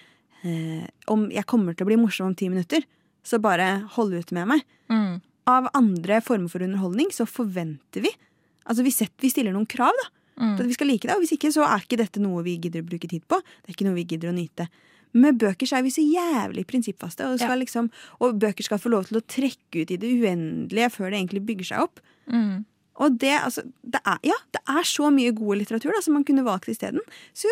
eh, 0.44 0.86
om 1.12 1.26
jeg 1.34 1.44
kommer 1.50 1.76
til 1.76 1.84
å 1.84 1.90
bli 1.90 2.00
morsom 2.00 2.30
om 2.30 2.38
ti 2.38 2.48
minutter, 2.48 2.86
så 3.20 3.40
bare 3.42 3.82
hold 3.98 4.16
ut 4.16 4.32
med 4.32 4.48
meg. 4.54 4.64
Mm. 4.88 5.20
Av 5.50 5.68
andre 5.76 6.22
former 6.24 6.48
for 6.48 6.64
underholdning 6.64 7.12
så 7.12 7.28
forventer 7.28 8.04
vi 8.04 8.12
Altså 8.70 8.84
vi, 8.84 8.90
setter, 8.92 9.16
vi 9.24 9.30
stiller 9.32 9.54
noen 9.56 9.66
krav 9.66 9.96
da 9.98 10.04
Mm. 10.40 10.54
at 10.56 10.66
vi 10.66 10.72
skal 10.72 10.88
like 10.88 11.08
det. 11.08 11.14
Og 11.14 11.20
hvis 11.24 11.34
ikke, 11.36 11.52
så 11.52 11.66
er 11.66 11.82
ikke 11.84 11.98
dette 12.00 12.20
noe 12.22 12.42
vi 12.46 12.56
gidder 12.56 12.80
å 12.80 12.88
bruke 12.88 13.08
tid 13.10 13.26
på. 13.28 13.36
Det 13.60 13.68
er 13.68 13.76
ikke 13.76 13.86
noe 13.88 13.98
vi 13.98 14.06
gidder 14.08 14.30
å 14.30 14.36
nyte. 14.36 14.68
Med 15.12 15.38
bøker 15.42 15.66
så 15.66 15.78
er 15.78 15.86
vi 15.86 15.92
så 15.94 16.04
jævlig 16.04 16.66
prinsippfaste, 16.70 17.26
og, 17.26 17.40
skal 17.42 17.58
liksom, 17.62 17.90
og 18.22 18.38
bøker 18.42 18.66
skal 18.66 18.78
få 18.82 18.92
lov 18.92 19.08
til 19.08 19.18
å 19.18 19.26
trekke 19.26 19.82
ut 19.82 19.94
i 19.94 19.98
det 19.98 20.10
uendelige 20.20 20.90
før 20.94 21.10
det 21.10 21.18
egentlig 21.18 21.42
bygger 21.48 21.70
seg 21.72 21.86
opp. 21.88 22.02
Mm. 22.30 22.60
Og 23.00 23.16
det, 23.20 23.32
altså, 23.40 23.64
det 23.82 24.02
er, 24.04 24.18
ja, 24.28 24.36
det 24.54 24.60
er 24.68 24.86
så 24.86 25.08
mye 25.14 25.32
god 25.36 25.62
litteratur 25.62 25.94
da, 25.96 26.02
som 26.04 26.18
man 26.18 26.26
kunne 26.28 26.44
valgt 26.46 26.68
isteden. 26.70 27.00
Så 27.32 27.50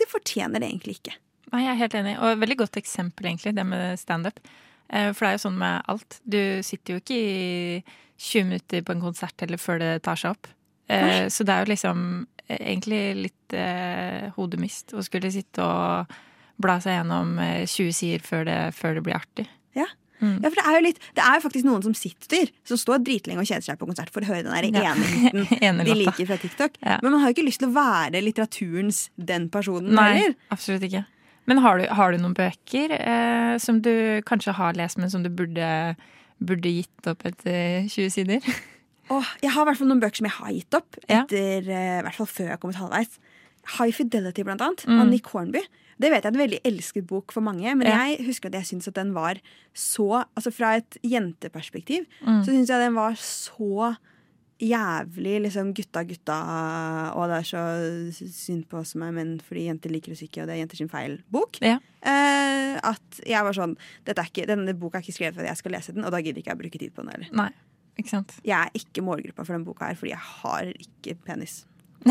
det 0.00 0.08
fortjener 0.10 0.60
det 0.60 0.68
egentlig 0.72 0.98
ikke. 0.98 1.14
Nei, 1.52 1.66
jeg 1.66 1.72
er 1.74 1.80
helt 1.84 1.96
enig. 2.00 2.16
Og 2.18 2.32
et 2.32 2.42
veldig 2.42 2.58
godt 2.64 2.78
eksempel, 2.80 3.28
egentlig, 3.30 3.54
det 3.56 3.64
med 3.68 4.00
standup. 4.00 4.40
Eh, 4.88 5.12
For 5.12 5.24
det 5.24 5.30
er 5.30 5.36
jo 5.38 5.44
sånn 5.46 5.60
med 5.60 5.86
alt. 5.92 6.18
Du 6.24 6.40
sitter 6.66 6.96
jo 6.96 7.02
ikke 7.02 7.18
i 7.18 7.84
20 8.22 8.48
minutter 8.48 8.84
på 8.86 8.96
en 8.96 9.04
konsert 9.04 9.44
eller 9.44 9.60
før 9.60 9.80
det 9.82 9.92
tar 10.06 10.18
seg 10.18 10.34
opp. 10.34 10.50
Nei. 10.92 11.30
Så 11.32 11.46
det 11.46 11.54
er 11.54 11.64
jo 11.64 11.72
liksom 11.72 12.02
eh, 12.48 12.58
egentlig 12.58 13.02
litt 13.16 13.56
eh, 13.56 14.28
hodemist 14.36 14.92
å 14.96 15.04
skulle 15.04 15.30
sitte 15.32 15.64
og 15.64 16.18
bla 16.60 16.78
seg 16.80 16.98
gjennom 16.98 17.38
eh, 17.38 17.64
20 17.66 17.92
sider 17.92 18.18
før 18.26 18.44
det, 18.44 18.58
før 18.74 18.94
det 18.98 19.02
blir 19.06 19.14
artig. 19.16 19.46
Ja. 19.78 19.86
Mm. 20.22 20.36
Ja, 20.44 20.50
for 20.52 20.54
det 20.60 20.64
er 20.70 20.74
jo 20.76 20.82
litt 20.84 20.98
Det 21.16 21.22
er 21.24 21.34
jo 21.34 21.42
faktisk 21.42 21.64
noen 21.66 21.82
som 21.82 21.94
sitter 21.98 22.46
Som 22.68 22.78
står 22.78 23.00
dritlenge 23.02 23.42
og 23.42 23.46
kjeder 23.48 23.64
seg 23.66 23.78
på 23.80 23.88
konsert 23.88 24.12
for 24.14 24.22
å 24.22 24.28
høre 24.28 24.44
den 24.46 24.52
der 24.54 24.84
Ja. 24.84 24.92
ene 24.94 25.42
hiten 25.50 25.80
de 25.82 25.96
liker 25.98 26.28
fra 26.28 26.36
TikTok. 26.38 26.76
Ja. 26.78 27.00
Men 27.02 27.10
man 27.16 27.20
har 27.24 27.32
jo 27.32 27.34
ikke 27.34 27.46
lyst 27.48 27.58
til 27.64 27.72
å 27.72 27.74
være 27.74 28.20
litteraturens 28.22 29.08
den 29.18 29.48
personen 29.50 29.90
Nei, 29.98 30.12
heller. 30.20 30.36
absolutt 30.54 30.86
ikke. 30.86 31.02
Men 31.50 31.58
har 31.58 31.78
du, 31.82 31.88
har 31.90 32.12
du 32.14 32.20
noen 32.22 32.36
bøker 32.38 32.94
eh, 33.00 33.56
som 33.58 33.80
du 33.82 34.22
kanskje 34.28 34.54
har 34.54 34.78
lest, 34.78 35.00
men 35.02 35.10
som 35.10 35.24
du 35.24 35.30
burde, 35.34 35.96
burde 36.38 36.70
gitt 36.70 37.10
opp 37.10 37.26
etter 37.26 37.88
20 37.90 38.14
sider? 38.14 38.46
Åh, 39.10 39.26
jeg 39.42 39.50
har 39.56 39.64
i 39.66 39.72
hvert 39.72 39.80
fall 39.82 39.90
noen 39.90 40.00
bøker 40.06 40.22
som 40.22 40.28
jeg 40.30 40.36
har 40.38 40.52
gitt 40.54 40.78
opp, 40.78 41.00
Ja. 41.10 41.24
etter, 41.24 41.66
eh, 41.66 41.98
i 41.98 42.02
hvert 42.06 42.14
fall 42.20 42.30
før 42.30 42.46
jeg 42.46 42.54
har 42.54 42.62
kommet 42.62 42.78
halvveis. 42.78 43.18
High 43.74 43.90
Fidelity, 43.98 44.46
blant 44.46 44.62
annet, 44.62 44.86
Mm. 44.86 45.00
av 45.02 45.10
Nick 45.10 45.26
Hornby. 45.34 45.66
Det 46.00 46.10
vet 46.10 46.22
jeg 46.24 46.30
er 46.32 46.36
en 46.36 46.42
veldig 46.50 46.60
elsket 46.64 47.06
bok 47.06 47.32
for 47.32 47.40
mange, 47.42 47.74
men 47.76 47.86
Ja. 47.86 48.06
jeg 48.06 48.24
husker 48.26 48.46
at 48.48 48.54
jeg 48.54 48.64
syns 48.70 48.88
at 48.88 48.94
den 48.94 49.12
var 49.14 49.40
så 49.74 50.24
Altså 50.36 50.52
fra 50.52 50.76
et 50.76 50.96
jenteperspektiv 51.04 52.06
Mm. 52.26 52.42
så 52.44 52.50
syns 52.52 52.68
jeg 52.68 52.80
den 52.80 52.94
var 52.94 53.12
så 53.14 53.96
jævlig 54.62 55.40
liksom 55.42 55.72
gutta, 55.74 56.04
gutta, 56.06 56.36
og 57.18 57.28
det 57.30 57.38
er 57.40 57.48
så 57.48 57.62
synd 58.30 58.68
på 58.70 58.78
oss 58.78 58.92
som 58.94 59.02
er 59.02 59.10
menn 59.16 59.40
fordi 59.42 59.66
jenter 59.66 59.90
liker 59.90 60.12
oss 60.14 60.22
ikke, 60.22 60.42
og 60.44 60.46
det 60.50 60.54
er 60.54 60.60
jenter 60.62 60.76
sin 60.78 60.88
feil-bok. 60.92 61.58
Ja. 61.64 61.78
Eh, 62.02 62.78
at 62.82 63.20
jeg 63.26 63.42
var 63.42 63.56
sånn 63.56 63.74
er 64.06 64.22
ikke, 64.22 64.46
Denne 64.46 64.74
boka 64.78 64.98
er 64.98 65.02
ikke 65.02 65.16
skrevet 65.18 65.34
for 65.34 65.42
at 65.42 65.48
jeg 65.48 65.56
skal 65.56 65.72
lese 65.72 65.92
den, 65.96 66.04
og 66.04 66.12
da 66.14 66.22
gidder 66.22 66.42
ikke 66.42 66.52
jeg 66.52 66.58
å 66.58 66.62
bruke 66.62 66.78
tid 66.78 66.94
på 66.94 67.02
den 67.02 67.10
heller. 67.10 67.32
Nei, 67.32 67.50
ikke 67.98 68.08
sant? 68.14 68.36
Jeg 68.46 68.58
er 68.58 68.70
ikke 68.78 69.02
målgruppa 69.02 69.44
for 69.44 69.52
den 69.56 69.64
boka 69.66 69.86
her, 69.90 69.98
fordi 69.98 70.14
jeg 70.14 70.18
har 70.18 70.72
ikke 70.78 71.16
penis. 71.26 71.64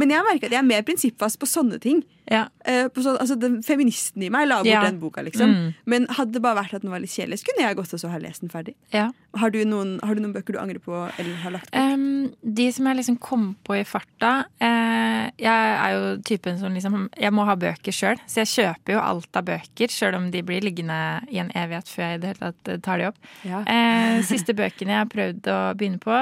Men 0.00 0.12
jeg 0.12 0.24
merker 0.26 0.48
at 0.48 0.54
jeg 0.54 0.60
er 0.60 0.66
mer 0.66 0.82
prinsippfast 0.86 1.38
på 1.40 1.46
sånne 1.48 1.78
ting. 1.82 2.02
Ja. 2.30 2.44
Uh, 2.68 2.86
på 2.92 3.02
så, 3.02 3.16
altså, 3.18 3.34
den 3.40 3.62
Feministen 3.66 4.22
i 4.22 4.28
meg 4.32 4.46
la 4.48 4.60
bort 4.62 4.70
Ja. 4.70 4.82
den 4.86 5.00
boka, 5.00 5.22
liksom. 5.24 5.50
Mm. 5.50 5.72
Men 5.86 6.06
hadde 6.08 6.32
det 6.36 6.42
bare 6.44 6.60
vært 6.62 6.74
at 6.78 6.82
den 6.84 6.90
var 6.92 7.00
litt 7.02 7.10
kjedelig, 7.10 7.38
så 7.40 7.44
kunne 7.48 7.66
jeg 7.66 7.76
gått 7.76 7.94
og 7.96 8.00
så 8.00 8.08
ha 8.12 8.18
lest 8.22 8.40
den 8.44 8.50
ferdig. 8.52 8.74
Ja. 8.94 9.08
Har 9.40 9.50
du, 9.50 9.58
noen, 9.64 9.96
har 10.04 10.14
du 10.14 10.20
noen 10.22 10.34
bøker 10.34 10.52
du 10.54 10.58
angrer 10.60 10.78
på 10.82 10.92
eller 10.92 11.34
har 11.42 11.50
lagt 11.56 11.70
bort? 11.72 11.80
Um, 11.80 12.30
de 12.42 12.68
som 12.72 12.86
jeg 12.88 12.96
liksom 13.00 13.16
kom 13.22 13.46
på 13.64 13.72
i 13.78 13.84
farta 13.88 14.32
uh, 14.60 15.24
Jeg 15.40 15.48
er 15.48 15.94
jo 15.96 16.02
typen 16.28 16.58
som 16.60 16.74
liksom 16.76 17.06
Jeg 17.16 17.32
må 17.32 17.46
ha 17.48 17.54
bøker 17.56 17.92
sjøl, 17.96 18.20
så 18.28 18.42
jeg 18.42 18.50
kjøper 18.52 18.92
jo 18.96 19.00
alt 19.02 19.36
av 19.40 19.46
bøker, 19.48 19.88
sjøl 19.92 20.14
om 20.18 20.28
de 20.34 20.42
blir 20.46 20.60
liggende 20.64 20.98
i 21.32 21.40
en 21.42 21.50
evighet 21.56 21.88
før 21.88 22.04
jeg 22.06 22.18
i 22.18 22.22
det 22.22 22.28
hele 22.32 22.40
tatt 22.44 22.68
eh, 22.72 22.78
tar 22.84 23.00
de 23.00 23.06
opp. 23.08 23.18
Eh, 23.48 24.20
siste 24.30 24.52
bøkene 24.56 24.92
jeg 24.94 25.00
har 25.00 25.08
prøvd 25.12 25.48
å 25.52 25.58
begynne 25.78 26.00
på, 26.02 26.18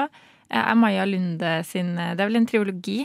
er 0.59 0.75
Maja 0.75 1.05
Lunde 1.07 1.55
sin 1.67 1.97
eh, 1.97 2.13
Det 2.15 2.23
er 2.23 2.29
vel 2.31 2.41
en 2.41 2.47
triologi. 2.49 2.99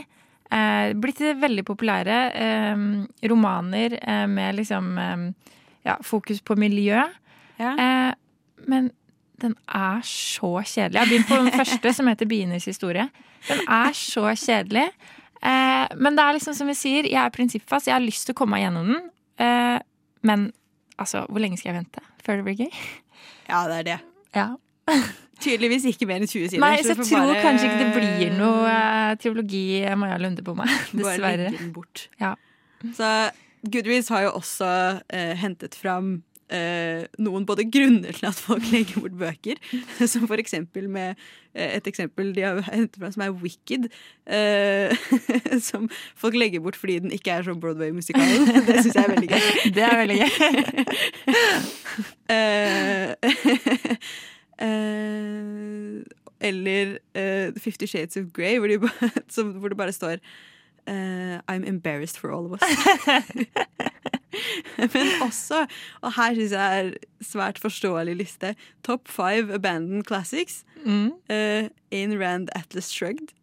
Eh, 0.51 0.93
blitt 0.95 1.21
veldig 1.41 1.65
populære. 1.67 2.19
Eh, 2.35 2.85
romaner 3.31 3.97
eh, 4.01 4.25
med 4.27 4.55
liksom 4.59 4.93
eh, 4.97 5.27
ja, 5.87 5.97
fokus 6.03 6.41
på 6.41 6.57
miljø. 6.59 7.03
Ja. 7.59 7.73
Eh, 7.73 8.13
men 8.67 8.91
den 9.41 9.53
er 9.69 10.01
så 10.03 10.57
kjedelig. 10.65 10.97
Jeg 10.97 11.03
har 11.03 11.11
begynt 11.11 11.29
på 11.29 11.37
den 11.37 11.51
første, 11.59 11.93
som 11.93 12.07
heter 12.07 12.25
'Bienes 12.25 12.65
historie'. 12.65 13.09
Den 13.47 13.59
er 13.69 13.93
så 13.93 14.33
kjedelig. 14.33 14.89
Eh, 15.43 15.87
men 15.95 16.15
det 16.17 16.23
er 16.23 16.33
liksom 16.33 16.55
som 16.57 16.67
vi 16.67 16.73
sier, 16.73 17.05
jeg 17.05 17.21
er 17.21 17.29
prinsippfast. 17.33 17.87
Jeg 17.87 17.93
har 17.95 18.01
lyst 18.01 18.25
til 18.25 18.33
å 18.33 18.39
komme 18.41 18.57
meg 18.57 18.65
gjennom 18.65 18.87
den. 18.93 19.09
Eh, 19.37 19.79
men 20.25 20.51
altså, 20.97 21.25
hvor 21.29 21.39
lenge 21.39 21.57
skal 21.57 21.73
jeg 21.73 21.83
vente 21.83 22.01
før 22.25 22.39
det 22.39 22.47
blir 22.47 22.65
gøy? 22.65 22.71
ja, 23.51 23.67
det 23.69 23.77
er 23.77 23.83
det. 23.83 23.99
Ja. 24.35 24.47
Tydeligvis 25.43 25.85
ikke 25.91 26.07
mer 26.09 26.23
enn 26.23 26.29
20 26.29 26.47
sider. 26.49 26.61
Nei, 26.63 26.77
så 26.81 26.95
jeg 26.95 27.03
tror 27.03 27.27
bare- 27.29 27.41
kanskje 27.45 27.67
ikke 27.69 27.81
det 27.83 27.89
blir 27.93 28.31
noe 28.39 28.71
uh, 28.71 29.11
teologi 29.21 29.65
Maja 29.99 30.17
Lunde 30.21 30.41
på 30.45 30.55
meg. 30.57 30.71
Bare 30.97 31.19
legge 31.21 31.51
den 31.59 31.73
bort. 31.75 32.07
Ja. 32.21 32.33
Så 32.97 33.11
Goodreads 33.67 34.09
har 34.13 34.25
jo 34.25 34.31
også 34.39 34.69
uh, 34.97 35.33
hentet 35.37 35.77
fram 35.77 36.15
uh, 36.53 37.03
noen 37.21 37.45
både 37.47 37.65
grunner 37.71 38.15
til 38.17 38.27
at 38.29 38.39
folk 38.39 38.65
legger 38.73 39.01
bort 39.03 39.17
bøker, 39.19 39.57
som 40.07 40.27
for 40.29 40.37
eksempel 40.41 40.87
med 40.91 41.15
eh, 41.53 41.75
et 41.77 41.87
eksempel 41.89 42.33
de 42.35 42.41
har 42.45 42.61
hentet 42.69 42.99
fram 43.01 43.11
som 43.13 43.25
er 43.25 43.35
Wicked, 43.41 43.89
eh, 44.25 44.89
som 45.69 45.89
folk 46.17 46.35
legger 46.37 46.63
bort 46.63 46.77
fordi 46.79 46.99
den 47.03 47.11
ikke 47.15 47.31
er 47.35 47.45
så 47.47 47.53
Broadway-musikal. 47.57 48.25
Det 48.67 48.81
syns 48.81 48.95
jeg 48.95 49.03
er 49.03 49.13
veldig 49.13 49.29
gøy. 49.33 49.41
Det 49.75 49.83
er 49.85 49.95
veldig 50.01 50.17
gøy. 50.23 50.31
Eh, 54.59 54.67
eh, 54.67 56.03
eller 56.39 56.97
eh, 57.13 57.53
Fifty 57.57 57.85
Shades 57.85 58.17
of 58.17 58.31
Grey, 58.33 58.57
hvor, 58.59 58.67
de, 58.67 58.79
bare, 58.79 59.09
som, 59.29 59.51
hvor 59.51 59.67
det 59.69 59.77
bare 59.77 59.91
står 59.91 60.17
eh, 60.87 61.37
I'm 61.49 61.67
embarrassed 61.67 62.17
for 62.17 62.31
all 62.31 62.45
of 62.45 62.51
us. 62.51 62.61
Men 64.93 65.07
også, 65.21 65.65
og 66.01 66.13
her 66.13 66.33
syns 66.35 66.51
jeg 66.51 66.79
er 66.79 66.91
svært 67.21 67.59
forståelig 67.59 68.15
liste, 68.15 68.55
Top 68.83 69.07
five 69.07 69.53
abandoned 69.53 70.03
classics. 70.03 70.63
Mm. 70.85 71.11
Uh, 71.29 71.69
Ayn 71.91 72.19
Rand 72.19 72.49
Atlas 72.55 72.91
Shrugged. 72.91 73.33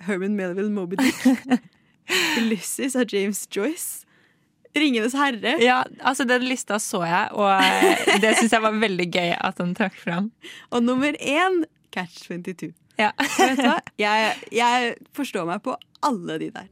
Herman 0.00 0.34
Melville 0.34 0.72
Moby 0.72 0.96
Dick. 0.96 1.60
Ulysses 2.38 2.96
av 2.96 3.06
James 3.12 3.46
Joyce. 3.56 4.05
Ringenes 4.80 5.14
herre. 5.16 5.56
Ja, 5.62 5.82
altså 6.00 6.26
Den 6.28 6.46
lista 6.48 6.78
så 6.82 7.02
jeg, 7.06 7.30
og 7.36 7.50
eh, 7.56 8.16
det 8.22 8.36
syns 8.38 8.54
jeg 8.56 8.64
var 8.64 8.76
veldig 8.82 9.08
gøy 9.12 9.32
at 9.36 9.62
han 9.62 9.74
trakk 9.78 9.96
fram. 10.00 10.30
Og 10.70 10.84
nummer 10.84 11.16
én 11.20 11.62
Catch 11.94 12.26
22. 12.28 12.72
Ja. 13.00 13.10
Vet 13.18 13.58
du 13.60 13.66
hva? 13.66 13.78
Jeg, 14.00 14.34
jeg 14.56 14.94
forstår 15.16 15.48
meg 15.48 15.62
på 15.64 15.76
alle 16.06 16.38
de 16.40 16.50
der. 16.52 16.68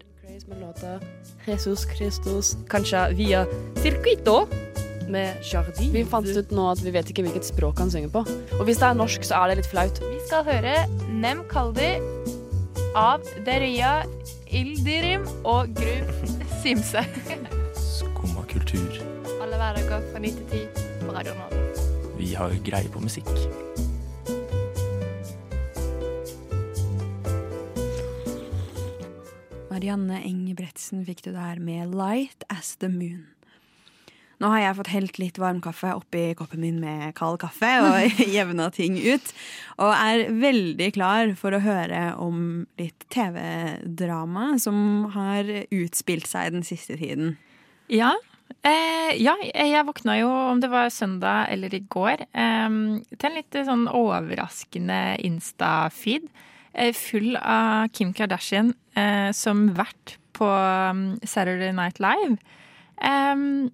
med 0.49 0.61
låta 0.61 0.99
Jesus 1.47 1.85
Christus, 1.97 2.57
kanskje 2.69 3.15
via 3.17 3.45
Circuito 3.83 4.49
med 5.09 5.37
Jardin. 5.45 5.93
Vi 5.93 6.05
fant 6.05 6.29
ut 6.29 6.51
nå 6.51 6.69
at 6.73 6.81
vi 6.85 6.93
vet 6.95 7.11
ikke 7.13 7.27
hvilket 7.27 7.47
språk 7.49 7.79
han 7.79 7.93
synger 7.93 8.13
på. 8.13 8.25
Og 8.59 8.65
hvis 8.69 8.81
det 8.81 8.89
er 8.89 8.99
norsk, 8.99 9.25
så 9.25 9.43
er 9.43 9.53
det 9.53 9.63
litt 9.63 9.71
flaut. 9.73 10.01
Vi 10.01 10.21
skal 10.29 10.47
høre 10.49 10.77
Nem 11.13 11.45
Kaldi 11.53 11.93
av 12.97 13.25
Deria 13.47 14.03
Ildirim 14.49 15.27
og 15.45 15.75
Gru 15.77 16.33
Simse. 16.63 17.05
Kultur. 18.55 18.99
Alle 19.43 19.57
hverdager 19.59 20.03
fra 20.13 20.21
9 20.23 20.29
til 20.31 20.45
10 20.47 20.83
på 21.01 21.13
Radio 21.15 21.33
Nova. 21.35 21.63
Vi 22.15 22.29
har 22.39 22.53
greie 22.63 22.87
på 22.95 23.01
musikk. 23.03 23.31
Marianne 29.73 30.21
Engebretsen 30.23 31.03
fikk 31.03 31.25
du 31.27 31.33
der 31.35 31.59
med 31.59 31.97
Light 31.99 32.47
as 32.47 32.77
the 32.79 32.87
Moon. 32.89 33.25
Nå 34.39 34.51
har 34.53 34.63
jeg 34.63 34.77
fått 34.79 34.91
helt 34.93 35.19
litt 35.19 35.41
varm 35.43 35.59
kaffe 35.65 35.91
oppi 35.97 36.23
koppen 36.39 36.63
min 36.63 36.79
med 36.83 37.15
kald 37.19 37.41
kaffe 37.43 37.73
og 37.83 38.21
jevna 38.37 38.69
ting 38.75 39.01
ut. 39.03 39.33
Og 39.83 39.91
er 39.97 40.29
veldig 40.31 40.93
klar 40.95 41.35
for 41.41 41.59
å 41.59 41.63
høre 41.65 42.05
om 42.23 42.69
litt 42.79 43.09
TV-drama 43.15 44.53
som 44.63 45.11
har 45.17 45.51
utspilt 45.75 46.31
seg 46.31 46.55
den 46.55 46.67
siste 46.67 47.01
tiden. 47.03 47.35
Ja. 47.91 48.13
Eh, 48.65 49.13
ja, 49.21 49.35
jeg 49.45 49.85
våkna 49.85 50.17
jo, 50.23 50.31
om 50.55 50.61
det 50.63 50.71
var 50.73 50.89
søndag 50.93 51.51
eller 51.53 51.75
i 51.77 51.83
går, 51.93 52.25
eh, 52.33 52.77
til 53.13 53.29
en 53.29 53.37
litt 53.37 53.61
sånn 53.69 53.87
overraskende 53.93 55.19
Insta-feed. 55.21 56.29
Eh, 56.73 56.93
full 56.97 57.37
av 57.37 57.93
Kim 57.95 58.13
Kardashian 58.17 58.73
eh, 58.97 59.31
som 59.37 59.69
vert 59.77 60.17
på 60.35 60.49
um, 60.49 61.15
Saturday 61.23 61.71
Night 61.77 62.01
Live. 62.03 62.41
Eh, 62.99 63.71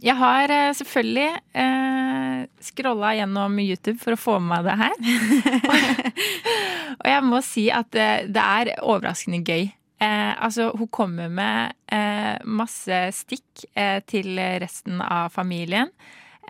jeg 0.00 0.14
har 0.14 0.52
eh, 0.54 0.72
selvfølgelig 0.78 1.28
eh, 1.58 2.42
scrolla 2.62 3.12
gjennom 3.18 3.58
YouTube 3.58 3.98
for 4.02 4.14
å 4.14 4.20
få 4.20 4.38
med 4.38 4.64
meg 4.64 4.68
det 4.68 4.76
her. 4.80 6.12
og 7.00 7.06
jeg 7.10 7.26
må 7.26 7.42
si 7.46 7.68
at 7.74 7.90
det, 7.94 8.10
det 8.34 8.44
er 8.44 8.74
overraskende 8.80 9.42
gøy. 9.42 9.70
Eh, 10.00 10.32
altså, 10.44 10.70
hun 10.78 10.88
kommer 10.88 11.28
med 11.28 11.76
eh, 11.92 12.40
masse 12.48 13.02
stikk 13.12 13.66
eh, 13.76 14.00
til 14.08 14.38
resten 14.62 15.02
av 15.04 15.28
familien. 15.34 15.92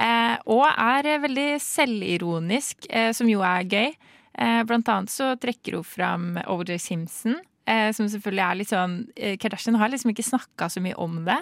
Eh, 0.01 0.37
og 0.49 0.65
er 0.71 1.09
eh, 1.09 1.21
veldig 1.21 1.49
selvironisk, 1.63 2.87
eh, 2.89 3.11
som 3.17 3.29
jo 3.31 3.45
er 3.47 3.67
gøy. 3.69 3.93
Blant 4.41 4.89
annet 4.89 5.11
så 5.13 5.35
trekker 5.37 5.75
hun 5.77 5.85
fram 5.85 6.29
OJ 6.49 6.79
Simpson, 6.81 7.35
som 7.67 8.07
selvfølgelig 8.09 8.41
er 8.41 8.57
litt 8.57 8.71
sånn 8.71 8.95
Kardashian 9.43 9.77
har 9.77 9.91
liksom 9.93 10.13
ikke 10.15 10.25
snakka 10.25 10.69
så 10.73 10.81
mye 10.81 10.97
om 11.03 11.19
det. 11.27 11.37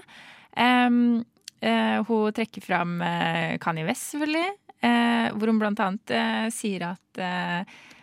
Hun 0.56 2.32
trekker 2.34 2.64
fram 2.64 2.96
Kanye 3.62 3.86
West, 3.86 4.08
selvfølgelig, 4.16 4.48
hvor 5.36 5.52
hun 5.52 5.60
blant 5.60 5.84
annet 5.84 6.14
sier 6.56 6.88
at 6.88 7.22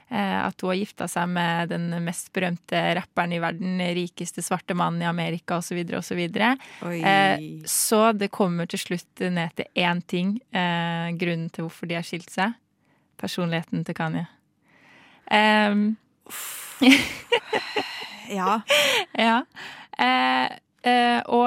At 0.08 0.62
hun 0.62 0.70
har 0.70 0.78
gifta 0.78 1.08
seg 1.10 1.32
med 1.34 1.72
den 1.74 1.88
mest 2.06 2.28
berømte 2.36 2.78
rapperen 3.00 3.34
i 3.34 3.40
verden, 3.42 3.80
rikeste 3.98 4.44
svarte 4.46 4.76
mannen 4.78 5.02
i 5.02 5.08
Amerika 5.10 5.58
osv. 5.58 5.80
osv. 5.98 6.22
Så, 6.30 6.92
Eh, 7.10 7.46
så 7.66 8.02
det 8.14 8.30
kommer 8.32 8.70
til 8.70 8.80
slutt 8.84 9.26
ned 9.34 9.56
til 9.58 9.66
én 9.76 10.04
ting. 10.06 10.36
Eh, 10.54 11.10
grunnen 11.18 11.50
til 11.50 11.66
hvorfor 11.66 11.90
de 11.90 11.98
har 11.98 12.06
skilt 12.06 12.30
seg. 12.30 12.54
Personligheten 13.18 13.84
til 13.88 13.98
Kanye. 13.98 14.28
Um, 15.32 15.98
Ja. 18.30 18.62
Ja. 19.26 19.42
Eh, 19.98 20.46
eh, 20.92 21.20
og, 21.32 21.46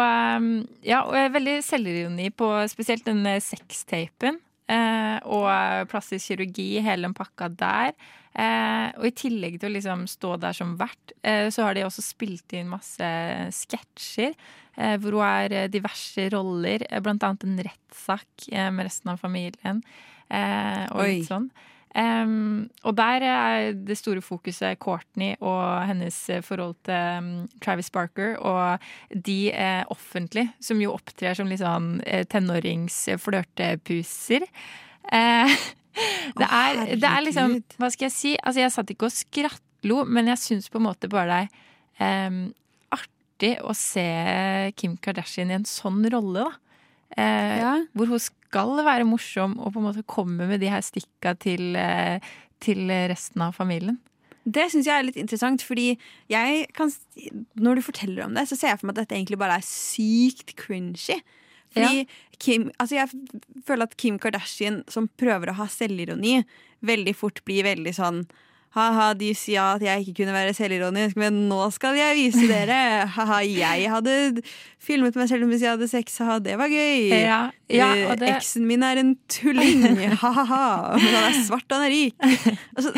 ja, 0.87 1.03
og 1.05 1.17
jeg 1.17 1.25
er 1.27 1.35
veldig 1.35 1.57
selvironi 1.67 2.31
på 2.31 2.51
spesielt 2.71 3.07
den 3.09 3.25
eh, 3.27 3.41
sextapen. 3.43 4.39
Eh, 4.69 5.19
og 5.25 5.89
plastisk 5.91 6.31
kirurgi, 6.31 6.79
hele 6.85 7.09
den 7.09 7.17
pakka 7.17 7.49
der. 7.53 7.95
Eh, 8.39 8.89
og 8.95 9.03
i 9.09 9.11
tillegg 9.19 9.57
til 9.59 9.71
å 9.71 9.75
liksom 9.75 10.05
stå 10.11 10.37
der 10.39 10.55
som 10.55 10.77
vert, 10.79 11.13
eh, 11.27 11.49
så 11.51 11.63
har 11.67 11.75
de 11.75 11.83
også 11.87 12.03
spilt 12.07 12.53
inn 12.55 12.69
masse 12.71 13.09
sketsjer. 13.57 14.33
Eh, 14.79 14.95
hvor 15.03 15.13
hun 15.19 15.27
er 15.27 15.53
eh, 15.65 15.71
diverse 15.73 16.29
roller, 16.31 16.85
eh, 16.87 17.01
blant 17.03 17.25
annet 17.27 17.45
en 17.49 17.59
rettssak 17.67 18.47
eh, 18.53 18.71
med 18.71 18.87
resten 18.87 19.11
av 19.11 19.19
familien. 19.19 19.83
Eh, 20.31 20.85
og 20.93 21.03
Oi. 21.03 21.19
litt 21.19 21.31
sånn. 21.33 21.51
Og 21.99 22.95
der 22.95 23.23
er 23.27 23.75
det 23.75 23.99
store 23.99 24.23
fokuset 24.23 24.79
Courtney 24.79 25.35
og 25.41 25.83
hennes 25.89 26.15
forhold 26.47 26.77
til 26.87 26.95
um, 26.95 27.49
Travis 27.65 27.91
Barker, 27.91 28.37
og 28.39 28.79
de 29.11 29.51
er 29.51 29.83
offentlig, 29.91 30.47
som 30.63 30.79
jo 30.79 30.95
opptrer 30.95 31.35
som 31.35 31.51
litt 31.51 31.59
sånn 31.65 31.99
tenåringsflørtepuser. 32.31 34.47
Eh, 35.11 35.51
det, 36.39 36.47
er, 36.47 36.81
det 36.97 37.09
er 37.09 37.25
liksom. 37.27 37.59
Hva 37.81 37.91
skal 37.95 38.09
jeg 38.09 38.15
si? 38.15 38.33
Altså, 38.43 38.63
jeg 38.63 38.75
satt 38.75 38.93
ikke 38.95 39.09
og 39.09 39.15
skrattlo, 39.15 40.03
men 40.07 40.31
jeg 40.33 40.43
syns 40.43 40.71
på 40.73 40.81
en 40.81 40.89
måte 40.89 41.11
bare 41.13 41.45
det 41.99 42.09
er 42.09 42.31
um, 42.31 42.41
artig 42.95 43.55
å 43.67 43.75
se 43.77 44.09
Kim 44.79 44.97
Kardashian 45.03 45.53
i 45.53 45.59
en 45.59 45.69
sånn 45.69 46.03
rolle, 46.15 46.49
da. 46.49 46.83
Uh, 47.17 47.55
Ja. 47.59 47.73
Hvor 47.97 48.11
hun 48.13 48.21
skal 48.23 48.77
være 48.87 49.07
morsom 49.09 49.57
og 49.59 49.73
på 49.75 49.81
en 49.81 49.89
måte 49.89 50.05
komme 50.07 50.47
med 50.51 50.61
de 50.63 50.71
her 50.71 50.85
stikka 50.85 51.35
til, 51.41 51.73
uh, 51.75 52.19
til 52.63 52.87
resten 53.11 53.43
av 53.47 53.57
familien. 53.57 53.99
Det 54.49 54.69
syns 54.73 54.87
jeg 54.89 54.97
er 54.97 55.05
litt 55.05 55.19
interessant, 55.21 55.63
fordi 55.67 55.91
jeg 56.31 56.69
kan, 56.77 56.93
når 57.59 57.79
du 57.79 57.85
forteller 57.85 58.25
om 58.25 58.37
det, 58.37 58.47
så 58.49 58.57
ser 58.57 58.73
jeg 58.73 58.81
for 58.81 58.89
meg 58.89 58.97
at 58.97 59.03
dette 59.05 59.19
egentlig 59.19 59.41
bare 59.41 59.59
er 59.61 59.67
sykt 59.67 60.55
cringy. 60.57 61.19
Fordi 61.75 62.07
Kim, 62.39 62.69
altså 62.79 62.95
jeg 63.01 63.09
føler 63.67 63.89
at 63.89 63.97
Kim 63.99 64.19
Kardashian, 64.23 64.83
som 64.89 65.09
prøver 65.19 65.51
å 65.53 65.59
ha 65.59 65.67
selvironi, 65.71 66.43
veldig 66.87 67.15
fort 67.19 67.41
blir 67.49 67.65
veldig 67.67 67.95
sånn 67.97 68.23
Ha-ha, 68.77 69.15
de 69.17 69.31
sier 69.35 69.65
at 69.65 69.81
jeg 69.83 70.03
ikke 70.05 70.19
kunne 70.21 70.35
være 70.37 70.53
selvironisk, 70.55 71.17
men 71.19 71.39
nå 71.49 71.57
skal 71.73 71.97
jeg 71.97 72.19
vise 72.19 72.43
dere. 72.51 72.77
Ha-ha, 73.17 73.39
jeg 73.49 73.89
hadde 73.91 74.43
filmet 74.79 75.17
meg 75.17 75.31
selv 75.31 75.49
mens 75.49 75.65
jeg 75.65 75.73
hadde 75.73 75.89
sex. 75.89 76.19
Ha-ha, 76.21 76.37
det 76.45 76.59
var 76.61 76.69
gøy. 76.69 77.09
Ja, 77.17 77.39
ja, 77.73 77.89
Eh, 77.97 78.13
det- 78.21 78.29
Eksen 78.37 78.67
min 78.69 78.85
er 78.85 79.01
en 79.01 79.15
tulling. 79.33 79.87
Ha-ha-ha. 80.23 80.99
Han 81.01 81.17
er 81.25 81.41
svart, 81.49 81.65
og 81.73 81.79
han 81.81 81.89
er 81.89 81.95
rik. 81.97 82.15
Altså, 82.77 82.93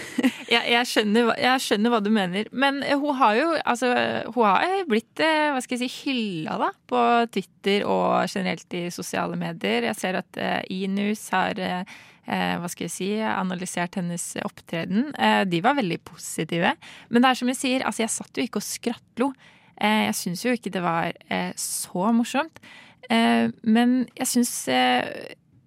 Jeg, 0.52 0.68
jeg, 0.68 0.88
skjønner, 0.88 1.30
jeg 1.40 1.60
skjønner 1.64 1.92
hva 1.92 1.98
du 2.04 2.10
mener. 2.12 2.48
Men 2.52 2.82
eh, 2.84 2.98
hun 3.00 3.16
har 3.16 3.36
jo 3.38 3.48
altså, 3.58 3.92
hun 4.34 4.44
har 4.44 4.86
blitt 4.88 5.22
eh, 5.24 5.48
hva 5.54 5.62
skal 5.64 5.78
jeg 5.78 5.88
si, 5.88 6.08
hylla 6.10 6.58
da, 6.60 6.70
på 6.90 7.02
Twitter 7.32 7.86
og 7.88 8.26
generelt 8.28 8.76
i 8.76 8.86
sosiale 8.92 9.38
medier. 9.40 9.88
Jeg 9.88 9.98
ser 9.98 10.18
at 10.20 10.40
Inus 10.72 11.24
har 11.32 11.60
eh, 11.62 11.94
eh, 12.26 12.54
hva 12.60 12.70
skal 12.72 12.88
jeg 12.88 12.94
si, 12.94 13.10
analysert 13.24 13.96
hennes 14.00 14.26
opptreden. 14.44 15.10
De 15.48 15.62
var 15.64 15.78
veldig 15.80 16.00
positive. 16.12 16.74
Men 17.08 17.24
det 17.24 17.32
er 17.32 17.40
som 17.40 17.52
jeg 17.52 17.60
sier, 17.62 17.86
altså, 17.88 18.04
jeg 18.04 18.16
satt 18.18 18.40
jo 18.40 18.46
ikke 18.46 18.62
og 18.62 18.68
skrattlo. 18.68 19.32
Jeg 19.82 20.14
syns 20.14 20.44
jo 20.44 20.52
ikke 20.54 20.70
det 20.74 20.82
var 20.84 21.14
så 21.58 22.12
morsomt. 22.14 22.60
Men 23.08 24.02
jeg 24.14 24.28
syns 24.30 24.52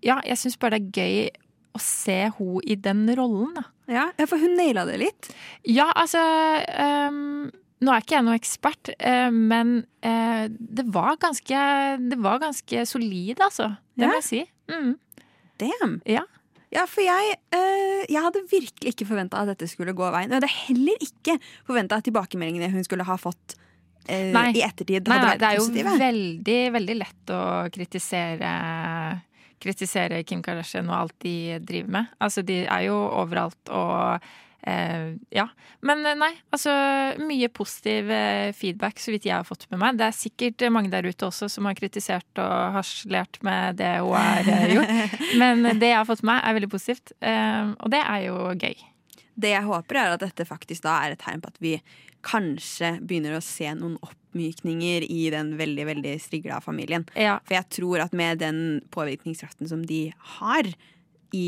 Ja, 0.06 0.20
jeg 0.22 0.38
syns 0.38 0.56
bare 0.62 0.78
det 0.78 0.86
er 0.86 1.02
gøy 1.02 1.46
å 1.76 1.82
se 1.82 2.20
hun 2.38 2.62
i 2.64 2.78
den 2.80 3.08
rollen, 3.18 3.56
da. 3.58 3.66
Ja, 3.92 4.26
for 4.26 4.42
hun 4.42 4.56
naila 4.58 4.86
det 4.90 4.98
litt. 5.02 5.30
Ja, 5.70 5.92
altså 5.94 6.22
um, 7.10 7.52
Nå 7.84 7.92
er 7.92 8.02
ikke 8.02 8.16
jeg 8.16 8.26
noen 8.26 8.40
ekspert, 8.40 8.90
uh, 8.98 9.30
men 9.36 9.74
uh, 10.06 10.46
det 10.50 10.86
var 10.96 11.18
ganske 11.22 11.60
Det 12.10 12.18
var 12.24 12.40
ganske 12.42 12.86
solid, 12.90 13.42
altså. 13.44 13.74
Det 13.96 14.08
Ja? 14.08 14.14
må 14.14 14.22
jeg 14.22 14.28
si. 14.30 14.42
Mm. 14.72 14.96
Damn. 15.62 16.00
Ja. 16.10 16.24
Ja, 16.74 16.84
for 16.90 17.06
jeg, 17.06 17.36
eh, 17.56 18.02
jeg 18.12 18.20
hadde 18.20 18.42
virkelig 18.52 18.92
ikke 18.96 19.06
forventa 19.08 19.40
at 19.40 19.48
dette 19.54 19.68
skulle 19.72 19.94
gå 19.96 20.08
veien. 20.12 20.28
Og 20.28 20.36
jeg 20.36 20.42
hadde 20.42 20.66
heller 20.66 21.06
ikke 21.06 21.36
forventa 21.70 22.00
at 22.02 22.04
tilbakemeldingene 22.10 22.68
hun 22.74 22.84
skulle 22.84 23.06
ha 23.08 23.16
fått 23.22 23.56
i 24.10 24.62
ettertid, 24.62 25.08
hadde 25.08 25.14
nei, 25.14 25.30
vært 25.32 25.40
det 25.40 25.48
er 25.48 25.56
jo 25.56 25.64
positive. 25.70 25.94
veldig, 26.02 26.58
veldig 26.76 26.96
lett 27.00 27.32
å 27.34 27.40
kritisere 27.74 28.50
Kritisere 29.62 30.24
Kim 30.28 30.42
Kardashian 30.46 30.90
og 30.92 30.98
alt 31.04 31.16
de 31.26 31.60
driver 31.64 31.94
med. 32.00 32.18
Altså, 32.20 32.44
de 32.46 32.64
er 32.66 32.88
jo 32.88 32.96
overalt 32.96 33.72
og 33.74 34.26
eh, 34.68 35.14
ja. 35.36 35.46
Men 35.86 36.06
eh, 36.06 36.18
nei, 36.20 36.32
altså 36.54 36.74
mye 37.22 37.50
positiv 37.54 38.10
eh, 38.14 38.52
feedback, 38.58 39.00
så 39.02 39.14
vidt 39.14 39.28
jeg 39.30 39.38
har 39.38 39.48
fått 39.48 39.68
med 39.72 39.82
meg. 39.82 40.00
Det 40.00 40.08
er 40.08 40.18
sikkert 40.18 40.66
mange 40.74 40.92
der 40.94 41.08
ute 41.08 41.30
også 41.30 41.50
som 41.52 41.70
har 41.70 41.78
kritisert 41.78 42.42
og 42.42 42.80
harselert 42.80 43.40
med 43.46 43.80
det 43.82 43.94
hun 44.02 44.18
har 44.18 44.52
eh, 44.56 44.74
gjort. 44.76 45.22
Men 45.42 45.64
det 45.70 45.94
jeg 45.94 46.00
har 46.00 46.10
fått 46.10 46.26
med 46.26 46.34
meg, 46.34 46.44
er 46.44 46.60
veldig 46.60 46.74
positivt. 46.74 47.16
Eh, 47.22 47.72
og 47.80 47.94
det 47.94 48.02
er 48.04 48.28
jo 48.28 48.42
gøy. 48.56 48.90
Det 49.36 49.52
jeg 49.52 49.68
håper, 49.68 50.00
er 50.00 50.16
at 50.16 50.24
dette 50.24 50.48
faktisk 50.48 50.86
da 50.86 51.00
er 51.04 51.16
et 51.16 51.22
tegn 51.22 51.42
på 51.44 51.52
at 51.52 51.64
vi 51.64 51.76
kanskje 52.26 52.96
begynner 53.06 53.38
å 53.38 53.44
se 53.44 53.70
noen 53.78 53.98
oppmykninger 54.04 55.06
i 55.08 55.30
den 55.34 55.54
veldig 55.60 55.88
veldig 55.92 56.16
strigla 56.24 56.60
familien. 56.64 57.06
Ja. 57.14 57.38
For 57.46 57.60
jeg 57.60 57.70
tror 57.78 58.06
at 58.08 58.16
med 58.18 58.42
den 58.44 58.62
påvirkningskraften 58.96 59.70
som 59.72 59.86
de 59.88 60.10
har 60.38 60.70
i 61.36 61.48